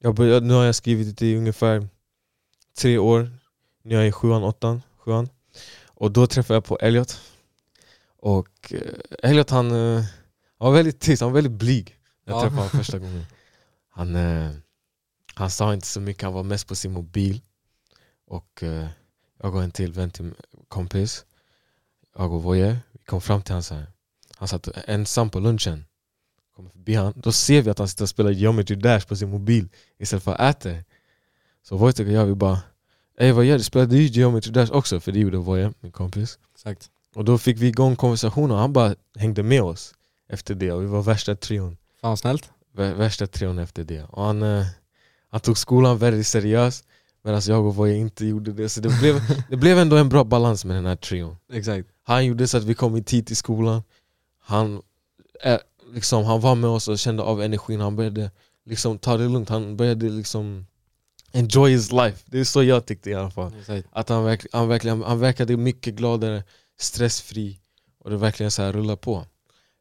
Jag 0.00 0.14
började, 0.14 0.46
nu 0.46 0.54
har 0.54 0.64
jag 0.64 0.74
skrivit 0.74 1.18
det 1.18 1.26
i 1.26 1.36
ungefär 1.36 1.88
tre 2.78 2.98
år. 2.98 3.30
Nu 3.82 3.94
är 3.94 3.98
jag 3.98 4.08
i 4.08 4.12
sjuan, 4.12 4.42
åttan, 4.42 4.82
sjuan. 4.96 5.28
Och 5.86 6.12
då 6.12 6.26
träffade 6.26 6.56
jag 6.56 6.64
på 6.64 6.78
Elliot. 6.78 7.20
Och 8.16 8.72
eh, 8.72 9.30
Elliot 9.30 9.50
han, 9.50 9.70
eh, 9.70 10.02
han 10.58 10.66
var 10.68 10.72
väldigt 10.72 11.00
tyst, 11.00 11.22
han 11.22 11.30
var 11.30 11.34
väldigt 11.34 11.58
blyg. 11.58 11.96
Jag 12.24 12.34
Ja. 12.36 12.40
träffade 12.40 12.56
honom 12.60 12.70
första 12.70 12.98
gången. 13.04 13.24
Han, 13.88 14.16
eh, 14.16 14.50
han 15.34 15.50
sa 15.50 15.74
inte 15.74 15.86
så 15.86 16.00
mycket, 16.00 16.22
han 16.22 16.32
var 16.32 16.42
mest 16.42 16.66
på 16.68 16.74
sin 16.74 16.92
mobil. 16.92 17.40
Och 18.26 18.62
eh, 18.62 18.86
jag 19.42 19.54
och 19.54 19.62
en 19.62 19.70
till 19.70 19.92
vän 19.92 20.10
till 20.10 20.34
kompis, 20.68 21.24
jag 22.16 22.32
och 22.32 22.42
Voje, 22.42 22.78
vi 22.92 22.98
kom 22.98 23.20
fram 23.20 23.42
till 23.42 23.52
honom 23.52 23.62
så 23.62 23.74
här. 23.74 23.86
Han 24.36 24.48
satt 24.48 24.68
ensam 24.86 25.30
på 25.30 25.40
lunchen. 25.40 25.84
kommer 26.56 26.70
förbi 26.70 26.94
han, 26.94 27.12
då 27.16 27.32
ser 27.32 27.62
vi 27.62 27.70
att 27.70 27.78
han 27.78 27.88
sitter 27.88 28.04
och 28.04 28.08
spelar 28.08 28.30
Geometry 28.30 28.76
Dash 28.76 29.06
på 29.06 29.16
sin 29.16 29.30
mobil 29.30 29.68
istället 29.98 30.22
för 30.24 30.32
att 30.34 30.40
äta. 30.66 30.78
Så 31.62 31.76
Wojtek 31.76 32.06
och 32.06 32.12
jag 32.12 32.26
vi 32.26 32.34
bara 32.34 32.60
Ey 33.18 33.32
vad 33.32 33.44
gör 33.44 33.58
du? 33.58 33.64
Spelar 33.64 33.86
du 33.86 34.02
Geometry 34.02 34.52
Dash 34.52 34.70
också? 34.72 35.00
För 35.00 35.12
det 35.12 35.18
gjorde 35.18 35.36
Voje, 35.38 35.72
min 35.80 35.92
kompis. 35.92 36.38
Exakt. 36.54 36.90
Och 37.14 37.24
då 37.24 37.38
fick 37.38 37.58
vi 37.58 37.66
igång 37.66 37.96
konversationen 37.96 38.50
och 38.50 38.58
han 38.58 38.72
bara 38.72 38.94
hängde 39.16 39.42
med 39.42 39.62
oss 39.62 39.94
efter 40.28 40.54
det 40.54 40.72
och 40.72 40.82
vi 40.82 40.86
var 40.86 41.02
värsta 41.02 41.36
trion. 41.36 41.76
Fan 42.00 42.16
snällt. 42.16 42.50
Vä- 42.76 42.94
Värsta 42.94 43.26
trion 43.26 43.58
efter 43.58 43.84
det. 43.84 44.02
Och 44.04 44.24
han, 44.24 44.42
eh, 44.42 44.66
han 45.30 45.40
tog 45.40 45.58
skolan 45.58 45.98
väldigt 45.98 46.26
seriöst 46.26 46.84
medan 47.28 47.42
jag 47.46 47.66
och 47.66 47.74
Voje 47.74 47.96
inte 47.96 48.26
gjorde 48.26 48.52
det. 48.52 48.68
Så 48.68 48.80
det 48.80 49.00
blev, 49.00 49.20
det 49.50 49.56
blev 49.56 49.78
ändå 49.78 49.96
en 49.96 50.08
bra 50.08 50.24
balans 50.24 50.64
med 50.64 50.76
den 50.76 50.86
här 50.86 50.96
trion. 50.96 51.36
Exakt. 51.52 51.88
Han 52.02 52.26
gjorde 52.26 52.48
så 52.48 52.56
att 52.56 52.64
vi 52.64 52.74
kom 52.74 52.96
i 52.96 53.02
tid 53.02 53.26
till 53.26 53.36
skolan. 53.36 53.82
Han, 54.40 54.82
eh, 55.42 55.58
liksom, 55.92 56.24
han 56.24 56.40
var 56.40 56.54
med 56.54 56.70
oss 56.70 56.88
och 56.88 56.98
kände 56.98 57.22
av 57.22 57.42
energin. 57.42 57.80
Han 57.80 57.96
började 57.96 58.30
liksom 58.66 58.98
ta 58.98 59.16
det 59.16 59.28
lugnt. 59.28 59.48
Han 59.48 59.76
började 59.76 60.08
liksom 60.08 60.66
enjoy 61.32 61.70
his 61.70 61.92
life. 61.92 62.24
Det 62.26 62.40
är 62.40 62.44
så 62.44 62.62
jag 62.62 62.86
tyckte 62.86 63.10
i 63.10 63.14
alla 63.14 63.30
fall. 63.30 63.52
Exakt. 63.60 63.88
Att 63.92 64.08
han, 64.08 64.24
verk, 64.24 64.46
han, 64.52 64.68
verkligen, 64.68 65.02
han 65.02 65.20
verkade 65.20 65.56
mycket 65.56 65.94
gladare, 65.94 66.44
stressfri 66.78 67.60
och 68.04 68.10
det 68.10 68.16
verkligen 68.16 68.50
så 68.50 68.62
här 68.62 68.72
rullar 68.72 68.96
på. 68.96 69.24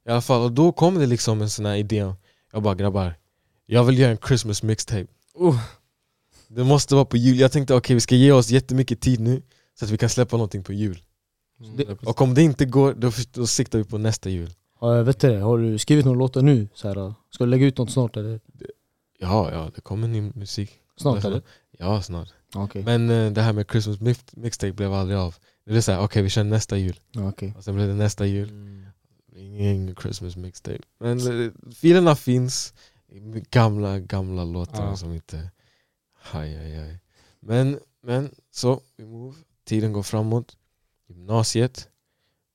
I 0.06 0.10
alla 0.10 0.22
fall, 0.22 0.42
och 0.42 0.52
då 0.52 0.72
kom 0.72 0.96
det 1.00 1.06
liksom 1.06 1.42
en 1.42 1.50
sån 1.50 1.66
här 1.66 1.76
idé. 1.76 2.14
Jag 2.54 2.64
bara 2.64 2.76
grabbar, 2.76 3.16
jag 3.66 3.84
vill 3.84 4.00
göra 4.00 4.12
en 4.12 4.18
Christmas 4.28 4.64
mixtape. 4.64 5.08
Uh. 5.42 5.60
Det 6.48 6.64
måste 6.64 6.96
vara 6.96 7.06
på 7.06 7.18
jul. 7.18 7.40
Jag 7.40 7.52
tänkte 7.52 7.74
okej 7.76 7.94
vi 7.94 8.00
ska 8.00 8.16
ge 8.16 8.32
oss 8.32 8.50
jättemycket 8.50 9.02
tid 9.02 9.20
nu 9.20 9.42
så 9.80 9.86
att 9.86 9.92
vi 9.92 9.98
kan 9.98 10.10
släppa 10.10 10.38
någonting 10.38 10.64
på 10.64 10.74
jul. 10.74 11.02
Det, 11.78 11.86
Och 12.06 12.22
om 12.22 12.34
det 12.34 12.42
inte 12.42 12.66
går, 12.66 12.94
då, 12.94 13.12
då 13.34 13.48
siktar 13.48 13.80
vi 13.80 13.86
på 13.86 13.98
nästa 13.98 14.30
jul. 14.30 14.54
Ja, 14.82 15.04
vet 15.04 15.20
du, 15.20 15.28
det? 15.30 15.40
har 15.40 15.58
du 15.58 15.78
skrivit 15.78 16.06
några 16.06 16.20
låtar 16.20 16.42
nu? 16.42 16.68
Så 16.74 16.88
här, 16.88 17.14
ska 17.32 17.44
du 17.44 17.50
lägga 17.50 17.66
ut 17.66 17.78
något 17.78 17.92
snart 17.92 18.18
eller? 18.18 18.40
Ja, 19.20 19.52
ja, 19.52 19.72
det 19.76 19.82
kommer 19.82 20.08
ny 20.08 20.22
musik. 20.22 20.72
Snart 20.98 21.26
eller? 21.26 21.42
Ja, 21.78 22.02
snart. 22.02 22.34
Okej. 22.56 22.84
Men 22.84 23.10
eh, 23.10 23.32
det 23.32 23.42
här 23.42 23.54
med 23.54 23.66
Christmas 23.72 24.00
mix, 24.00 24.20
mixtape 24.32 24.74
blev 24.74 24.94
aldrig 24.94 25.18
av. 25.20 25.36
Det 25.66 25.72
blev 25.72 25.82
såhär, 25.82 26.00
okej 26.02 26.24
vi 26.24 26.30
kör 26.30 26.44
nästa 26.44 26.78
jul. 26.78 27.00
Okej. 27.18 27.54
Och 27.58 27.64
sen 27.64 27.76
blev 27.76 27.88
det 27.88 27.94
nästa 27.94 28.26
jul. 28.26 28.50
Mm. 28.50 28.86
Ingen 29.36 29.96
Christmas 29.96 30.36
mixtape. 30.36 30.80
Men 31.00 31.44
eh, 31.46 31.52
filerna 31.76 32.16
finns. 32.16 32.74
Gamla, 33.52 34.00
gamla 34.00 34.44
låtar 34.44 34.86
Ja. 34.86 34.96
som 34.96 35.14
inte... 35.14 35.50
Aj, 36.32 36.58
aj, 36.58 36.78
aj. 36.78 37.00
Men, 37.40 37.80
men 38.02 38.36
så, 38.52 38.82
vi 38.98 39.06
move. 39.06 39.36
Tiden 39.66 39.94
går 39.94 40.04
framåt. 40.04 40.58
Gymnasiet. 41.08 41.90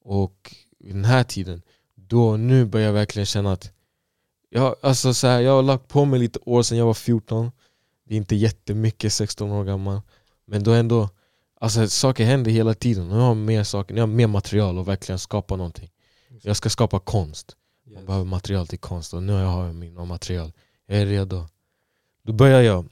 Och 0.04 0.54
den 0.78 1.04
här 1.04 1.24
tiden, 1.24 1.62
då 1.94 2.36
nu 2.36 2.64
börjar 2.64 2.86
jag 2.86 2.92
verkligen 2.92 3.26
känna 3.26 3.52
att 3.52 3.72
jag, 4.50 4.76
alltså 4.82 5.14
så 5.14 5.26
här, 5.26 5.40
jag 5.40 5.52
har 5.52 5.62
lagt 5.62 5.88
på 5.88 6.04
mig 6.04 6.20
lite 6.20 6.38
år 6.44 6.62
sedan 6.62 6.78
jag 6.78 6.86
var 6.86 6.94
14. 6.94 7.50
Det 8.04 8.14
är 8.14 8.16
inte 8.16 8.36
jättemycket, 8.36 9.12
16 9.12 9.50
år 9.50 9.64
gammal. 9.64 10.00
Men 10.44 10.62
då 10.62 10.72
ändå, 10.72 11.08
alltså 11.60 11.88
saker 11.88 12.24
händer 12.24 12.50
hela 12.50 12.74
tiden. 12.74 13.08
Nu 13.08 13.14
har 13.14 13.26
jag 13.26 13.36
mer 13.36 13.64
saker, 13.64 13.94
nu 13.94 14.00
har 14.00 14.08
jag 14.08 14.16
mer 14.16 14.26
material 14.26 14.78
och 14.78 14.88
verkligen 14.88 15.18
skapa 15.18 15.56
någonting. 15.56 15.90
Jag 16.42 16.56
ska 16.56 16.70
skapa 16.70 17.00
konst. 17.00 17.56
Man 17.94 18.06
behöver 18.06 18.24
material 18.24 18.66
till 18.66 18.78
konst 18.78 19.14
och 19.14 19.22
nu 19.22 19.32
har 19.32 19.66
jag 19.66 19.74
mina 19.74 20.04
material. 20.04 20.52
Jag 20.86 20.98
är 20.98 21.06
redo. 21.06 21.46
Då 22.22 22.32
börjar 22.32 22.60
jag. 22.60 22.88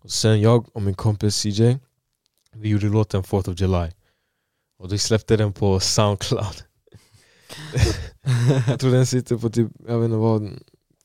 Och 0.00 0.10
sen 0.10 0.40
jag 0.40 0.76
och 0.76 0.82
min 0.82 0.94
kompis 0.94 1.36
CJ, 1.36 1.78
vi 2.54 2.68
gjorde 2.68 2.86
låten 2.86 3.22
4th 3.22 3.50
of 3.52 3.60
July. 3.60 3.90
Och 4.78 4.92
vi 4.92 4.98
släppte 4.98 5.36
den 5.36 5.52
på 5.52 5.80
Soundcloud. 5.80 6.62
jag 8.66 8.80
tror 8.80 8.90
den 8.90 9.06
sitter 9.06 9.36
på 9.36 9.50
typ, 9.50 9.68
jag 9.88 9.98
vet 9.98 10.04
inte 10.04 10.16
vad, 10.16 10.50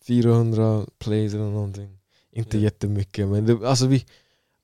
400 0.08 0.86
plays 1.00 1.34
eller 1.34 1.44
någonting. 1.44 1.98
Inte 2.32 2.58
Ja. 2.58 2.64
jättemycket 2.64 3.28
men 3.28 3.46
det, 3.46 3.68
alltså 3.70 3.88
vi, 3.88 4.06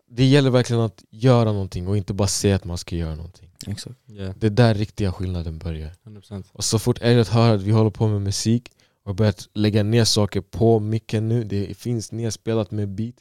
det 0.10 0.26
gäller 0.26 0.49
verkligen 0.49 0.82
att 0.82 1.04
göra 1.10 1.52
någonting 1.52 1.88
och 1.88 1.97
inte 1.97 2.13
bara 2.13 2.28
säga 2.28 2.56
att 2.56 2.63
man 2.65 2.78
ska 2.78 2.95
göra 2.95 3.15
någonting. 3.15 3.49
Exakt. 3.67 3.95
Yeah, 4.10 4.36
Det 4.38 4.47
är 4.47 4.52
där 4.52 4.73
riktiga 4.76 5.12
skillnaden 5.12 5.58
börjar. 5.60 5.91
100%. 6.04 6.43
Och 6.52 6.63
så 6.63 6.80
fort 6.80 7.02
Elliot 7.02 7.28
hör 7.28 7.56
att 7.56 7.62
vi 7.62 7.71
håller 7.71 7.89
på 7.89 8.08
med 8.08 8.21
musik 8.21 8.71
och 9.04 9.15
börjat 9.15 9.49
lägga 9.54 9.84
ner 9.84 10.04
saker 10.06 10.41
på 10.41 10.80
micken 10.80 11.30
nu, 11.30 11.43
det 11.43 11.78
finns 11.78 12.12
nedspelat 12.12 12.71
med 12.71 12.89
beat. 12.89 13.15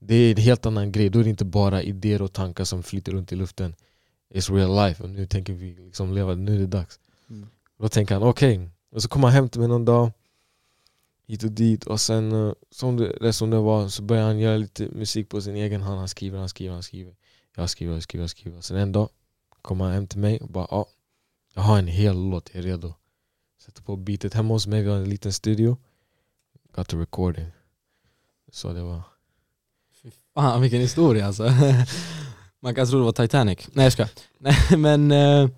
Det 0.00 0.14
är 0.14 0.30
en 0.30 0.42
helt 0.42 0.66
annan 0.66 0.92
grej, 0.92 1.08
då 1.08 1.18
är 1.18 1.24
det 1.24 1.30
inte 1.30 1.44
bara 1.44 1.82
idéer 1.82 2.22
och 2.22 2.32
tankar 2.32 2.64
som 2.64 2.82
flyter 2.82 3.12
runt 3.12 3.32
i 3.32 3.36
luften. 3.36 3.74
It's 4.34 4.54
real 4.54 4.86
life 4.86 5.02
och 5.02 5.10
nu 5.10 5.26
tänker 5.26 5.52
vi 5.52 5.74
liksom 5.74 6.12
leva, 6.12 6.34
nu 6.34 6.54
är 6.54 6.58
det 6.58 6.66
dags. 6.66 7.00
Mm. 7.30 7.48
Då 7.78 7.88
tänker 7.88 8.14
han 8.14 8.22
okej, 8.22 8.70
och 8.90 9.02
så 9.02 9.08
kommer 9.08 9.28
han 9.28 9.34
hem 9.34 9.48
till 9.48 9.60
mig 9.60 9.68
någon 9.68 9.84
dag, 9.84 10.12
hit 11.30 11.44
och 11.44 11.50
dit 11.50 11.84
och 11.84 12.00
sen 12.00 12.32
eh, 12.32 12.52
som 12.70 12.96
det, 12.96 13.18
det 13.20 13.32
som 13.32 13.50
det 13.50 13.58
var 13.58 13.88
så 13.88 14.02
börjar 14.02 14.24
han 14.24 14.38
göra 14.38 14.56
lite 14.56 14.88
musik 14.88 15.28
på 15.28 15.40
sin 15.40 15.56
egen 15.56 15.82
hand. 15.82 15.98
Han 15.98 16.08
skriver, 16.08 16.38
han 16.38 16.48
skriver, 16.48 16.74
han 16.74 16.82
skriver. 16.82 17.14
Jag 17.56 17.70
skriver, 17.70 17.94
jag 17.94 18.02
skriver, 18.02 18.22
jag 18.22 18.30
skriver. 18.30 18.60
Sen 18.60 18.76
en 18.76 18.92
dag 18.92 19.08
kommer 19.62 19.84
han 19.84 19.94
hem 19.94 20.06
till 20.06 20.18
mig 20.18 20.40
och 20.40 20.48
bara 20.48 20.66
ja, 20.70 20.86
jag 21.54 21.62
har 21.62 21.78
en 21.78 21.86
hel 21.86 22.30
låt, 22.30 22.50
jag 22.52 22.64
är 22.64 22.68
redo. 22.68 22.94
Sätter 23.58 23.82
på 23.82 23.96
beatet 23.96 24.34
hemma 24.34 24.54
hos 24.54 24.66
mig, 24.66 24.82
vi 24.82 24.88
har 24.88 24.96
en 24.96 25.10
liten 25.10 25.32
studio. 25.32 25.76
Got 26.72 26.88
to 26.88 27.00
recording. 27.00 27.46
Så 28.52 28.72
det 28.72 28.82
var. 28.82 29.02
Fan 30.34 30.60
vilken 30.60 30.80
historia 30.80 31.26
alltså. 31.26 31.50
Man 32.62 32.74
kan 32.74 32.86
tro 32.86 32.98
det 32.98 33.04
var 33.04 33.12
Titanic. 33.12 33.68
Nej 33.72 33.84
jag 33.84 33.92
ska. 33.92 34.06
Nej 34.38 34.56
men, 34.76 35.10
eh, 35.12 35.48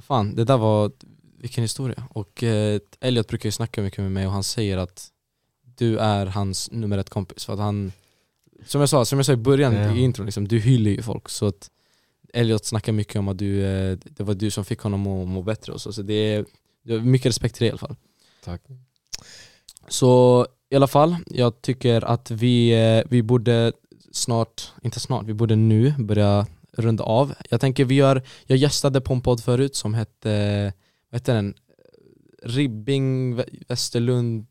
fan 0.00 0.34
det 0.34 0.44
där 0.44 0.56
var, 0.56 0.92
vilken 1.38 1.64
historia. 1.64 2.02
Och 2.10 2.42
eh, 2.42 2.80
Elliot 3.00 3.28
brukar 3.28 3.46
ju 3.46 3.52
snacka 3.52 3.82
mycket 3.82 3.98
med 3.98 4.12
mig 4.12 4.26
och 4.26 4.32
han 4.32 4.44
säger 4.44 4.76
att 4.78 5.08
du 5.76 5.98
är 5.98 6.26
hans 6.26 6.70
nummer 6.70 6.98
ett 6.98 7.10
kompis. 7.10 7.44
För 7.44 7.52
att 7.52 7.58
han, 7.58 7.92
som 8.66 8.80
jag 8.80 8.88
sa, 8.90 9.04
som 9.04 9.18
jag 9.18 9.26
sa 9.26 9.32
i 9.32 9.36
början 9.36 9.74
Ja. 9.74 9.94
i 9.94 10.00
intron, 10.00 10.26
liksom, 10.26 10.48
du 10.48 10.58
hyllar 10.58 10.90
ju 10.90 11.02
folk. 11.02 11.28
Så 11.28 11.46
att 11.46 11.70
Elliot 12.32 12.64
snackar 12.64 12.92
mycket 12.92 13.16
om 13.16 13.28
att 13.28 13.38
du, 13.38 13.64
eh, 13.64 13.98
det 14.04 14.22
var 14.22 14.34
du 14.34 14.50
som 14.50 14.64
fick 14.64 14.80
honom 14.80 15.06
att 15.06 15.28
må 15.28 15.42
bättre 15.42 15.72
och 15.72 15.80
så. 15.80 15.92
Så 15.92 16.02
det 16.02 16.14
är, 16.14 16.44
jag 16.82 16.98
har 16.98 17.04
mycket 17.04 17.26
respekt 17.26 17.54
till 17.54 17.64
det 17.64 17.68
i 17.68 17.70
alla 17.70 17.78
fall. 17.78 17.96
Tack. 18.44 18.62
Så 19.88 20.46
i 20.70 20.76
alla 20.76 20.86
fall, 20.86 21.16
jag 21.26 21.62
tycker 21.62 22.04
att 22.04 22.30
vi, 22.30 22.70
eh, 22.70 23.04
vi 23.10 23.22
borde 23.22 23.72
snart, 24.12 24.72
inte 24.82 25.00
snart, 25.00 25.26
vi 25.26 25.34
borde 25.34 25.56
nu 25.56 25.94
börja 25.98 26.46
runda 26.76 27.04
av. 27.04 27.34
Jag 27.50 27.60
tänker 27.60 27.84
vi 27.84 27.94
gör, 27.94 28.22
jag 28.46 28.58
gästade 28.58 29.00
på 29.00 29.12
en 29.12 29.20
podd 29.20 29.40
förut 29.42 29.76
som 29.76 29.94
hette, 29.94 30.72
vad 31.10 31.20
hette 31.20 31.32
den? 31.32 31.54
Ribbing 32.42 33.36
Vä- 33.40 33.64
Västerlund 33.68 34.46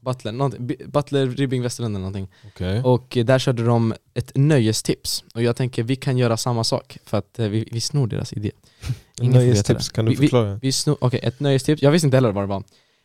Butler, 0.00 0.58
Butler 0.88 1.26
Ribbing 1.26 1.62
Västerlund 1.62 1.96
eller 1.96 2.06
någonting. 2.06 2.28
Okej. 2.46 2.82
Och 2.82 3.18
där 3.24 3.38
körde 3.38 3.64
de 3.64 3.94
ett 4.14 4.32
nöjestips. 4.34 5.24
Och 5.34 5.42
jag 5.42 5.56
tänker 5.56 5.82
vi 5.82 5.96
kan 5.96 6.18
göra 6.18 6.36
samma 6.36 6.64
sak 6.64 6.98
för 7.04 7.18
att 7.18 7.38
eh, 7.38 7.48
vi, 7.48 7.68
vi 7.72 7.80
snor 7.80 8.06
deras 8.06 8.32
idé. 8.32 8.50
Nöjestips, 9.20 9.88
kan 9.88 10.04
du 10.04 10.10
Vi- 10.10 10.16
vi- 10.16 10.20
förklara? 10.26 10.58
Vi 10.62 10.72
snor, 10.72 10.96
okej, 11.00 11.20
ett 11.22 11.40
nöjestips. 11.40 11.82
Jag 11.82 11.90
visste 11.90 12.06
inte 12.06 12.16
heller 12.16 12.32
vad 12.32 12.44
det 12.44 12.48
var. 12.48 12.62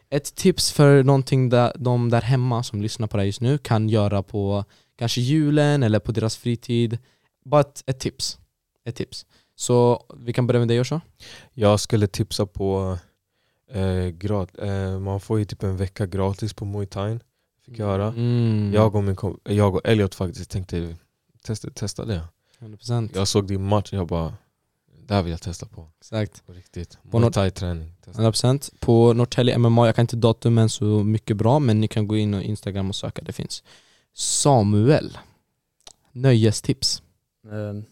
Ett 0.09 0.35
tips 0.35 0.71
för 0.71 1.03
någonting 1.03 1.49
där 1.49 1.73
de 1.75 2.09
där 2.09 2.21
hemma 2.21 2.63
som 2.63 2.81
lyssnar 2.81 3.07
på 3.07 3.17
det 3.17 3.25
just 3.25 3.41
nu 3.41 3.57
kan 3.57 3.89
göra 3.89 4.23
på 4.23 4.65
kanske 5.01 5.21
julen 5.21 5.83
eller 5.83 5.99
på 5.99 6.11
deras 6.11 6.37
fritid. 6.37 6.97
Bara 7.45 7.61
ett, 7.61 7.83
ett 7.85 7.99
tips. 7.99 8.39
Ett 8.85 8.95
tips. 8.95 9.25
Så 9.55 10.05
vi 10.17 10.33
kan 10.33 10.47
börja 10.47 10.59
med 10.59 10.67
dig 10.67 10.77
Joshua. 10.77 11.01
Jag 11.53 11.79
skulle 11.79 12.07
tipsa 12.07 12.45
på 12.45 12.97
eh, 13.71 14.07
grat, 14.07 14.49
eh, 14.59 14.99
man 14.99 15.19
får 15.19 15.39
ju 15.39 15.45
typ 15.45 15.63
en 15.63 15.77
vecka 15.77 16.05
gratis 16.05 16.53
på 16.53 16.65
Muay 16.65 16.85
Thai. 16.85 17.19
Fick 17.65 17.79
jag 17.79 17.85
höra. 17.85 18.07
Mm. 18.07 18.71
Jag, 18.73 18.95
och 18.95 19.03
min 19.03 19.15
jag 19.43 19.75
och 19.75 19.81
Elliot 19.83 20.15
faktiskt 20.15 20.49
tänkte 20.51 20.95
testa, 21.43 21.69
testa 21.69 22.05
det. 22.05 22.21
100% 22.59 23.09
Jag 23.13 23.27
såg 23.27 23.47
din 23.47 23.63
match 23.67 23.93
jag 23.93 24.07
bara, 24.07 24.33
det 25.07 25.13
här 25.13 25.21
vill 25.23 25.31
jag 25.31 25.41
testa 25.41 25.65
på. 25.65 25.87
Exakt. 25.99 26.45
På 26.45 26.53
riktigt. 26.53 26.97
På 27.11 27.19
Muay 27.19 27.25
något- 27.27 27.33
Thai 27.33 27.51
träning. 27.51 27.93
Testa. 28.05 28.21
100% 28.21 28.73
På 28.79 29.13
Norrtälje 29.13 29.57
MMA, 29.57 29.85
jag 29.85 29.95
kan 29.95 30.03
inte 30.03 30.15
datumen 30.15 30.69
så 30.69 30.85
mycket 30.85 31.37
bra 31.37 31.59
men 31.59 31.79
ni 31.81 31.87
kan 31.87 32.07
gå 32.07 32.17
in 32.17 32.33
och 32.33 32.41
Instagram 32.41 32.89
och 32.89 32.95
söka, 32.95 33.21
det 33.21 33.33
finns. 33.33 33.63
Samuel. 34.13 35.17
Nöjestips. 36.11 37.01
Ehm, 37.51 37.83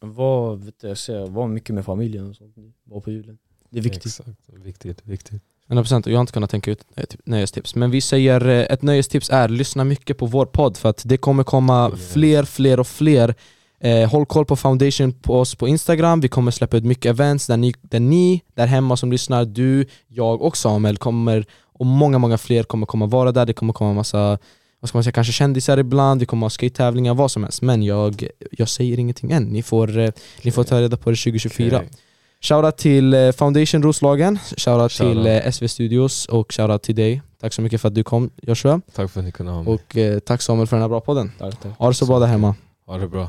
var, 0.00 0.56
vet 0.56 1.08
jag 1.08 1.26
var 1.28 1.48
mycket 1.48 1.74
med 1.74 1.84
familjen 1.84 2.30
och 2.30 2.36
sånt. 2.36 2.54
Var 2.84 3.00
på 3.00 3.10
julen. 3.10 3.38
Det 3.70 3.78
är 3.78 3.82
viktigt. 3.82 4.06
Exakt. 4.06 4.30
Viktigt, 4.46 5.06
viktigt. 5.06 5.42
100% 5.68 6.06
och 6.06 6.12
jag 6.12 6.16
har 6.16 6.20
inte 6.20 6.32
kunnat 6.32 6.50
tänka 6.50 6.70
ut 6.70 6.84
ett 6.96 7.16
nöjestips. 7.24 7.74
Men 7.74 7.90
vi 7.90 8.00
säger 8.00 8.48
eh, 8.48 8.72
ett 8.72 8.82
nöjestips 8.82 9.30
är 9.30 9.48
lyssna 9.48 9.84
mycket 9.84 10.18
på 10.18 10.26
vår 10.26 10.46
podd 10.46 10.76
för 10.76 10.88
att 10.88 11.02
det 11.04 11.16
kommer 11.16 11.44
komma 11.44 11.96
fler, 11.96 12.44
fler 12.44 12.80
och 12.80 12.86
fler. 12.86 13.34
Eh, 13.80 14.10
håll 14.10 14.26
koll 14.26 14.44
på 14.44 14.56
foundation 14.56 15.12
på 15.12 15.40
oss 15.40 15.54
på 15.54 15.68
Instagram, 15.68 16.20
vi 16.20 16.28
kommer 16.28 16.50
släppa 16.50 16.76
ut 16.76 16.84
mycket 16.84 17.10
events 17.10 17.46
där 17.46 17.56
ni, 17.56 17.74
där 17.80 18.00
ni 18.00 18.42
där 18.54 18.66
hemma 18.66 18.96
som 18.96 19.12
lyssnar, 19.12 19.44
du, 19.44 19.86
jag 20.08 20.42
och 20.42 20.56
Samuel 20.56 20.96
kommer 20.96 21.46
och 21.62 21.86
många, 21.86 22.18
många 22.18 22.38
fler 22.38 22.62
kommer 22.62 22.86
komma 22.86 23.06
vara 23.06 23.32
där. 23.32 23.46
Det 23.46 23.52
kommer 23.52 23.72
komma 23.72 23.92
massa, 23.92 24.38
vad 24.80 24.88
ska 24.88 24.98
man 24.98 25.04
säga, 25.04 25.12
kanske 25.12 25.32
kändisar 25.32 25.78
ibland, 25.78 26.20
vi 26.20 26.26
kommer 26.26 26.44
ha 26.44 26.50
skate-tävlingar, 26.50 27.14
vad 27.14 27.30
som 27.30 27.42
helst. 27.42 27.62
Men 27.62 27.82
jag, 27.82 28.26
jag 28.50 28.68
säger 28.68 28.98
ingenting 28.98 29.30
än, 29.30 29.42
ni 29.44 29.62
får, 29.62 29.98
eh, 29.98 30.10
ni 30.42 30.50
får 30.50 30.64
ta 30.64 30.80
reda 30.80 30.96
på 30.96 31.10
det 31.10 31.16
2024. 31.16 31.76
Okej. 31.76 31.88
Shoutout 32.40 32.76
till 32.76 33.14
eh, 33.14 33.32
Foundation 33.32 33.82
Roslagen, 33.82 34.38
shoutout 34.56 34.92
Shoutout. 34.92 35.24
till 35.24 35.26
eh, 35.26 35.52
SV 35.52 35.66
Studios 35.68 36.26
och 36.26 36.52
shoutout 36.52 36.82
till 36.82 36.94
dig 36.94 37.22
Tack 37.40 37.52
så 37.52 37.62
mycket 37.62 37.80
för 37.80 37.88
att 37.88 37.94
du 37.94 38.04
kom 38.04 38.30
Joshua. 38.42 38.80
Tack 38.94 39.10
för 39.10 39.20
att 39.20 39.26
ni 39.26 39.32
kunde 39.32 39.52
ha 39.52 39.62
mig. 39.62 39.74
Och 39.74 39.96
eh, 39.96 40.18
tack 40.18 40.42
Samuel 40.42 40.66
för 40.66 40.76
den 40.76 40.82
här 40.82 40.88
bra 40.88 41.00
podden. 41.00 41.32
Tack, 41.38 41.60
tack. 41.60 41.78
Ha 41.78 41.88
det 41.88 41.94
så 41.94 42.06
bra 42.06 42.18
där 42.18 42.26
hemma. 42.26 42.54
Ha 42.86 42.98
det 42.98 43.08
bra. 43.08 43.26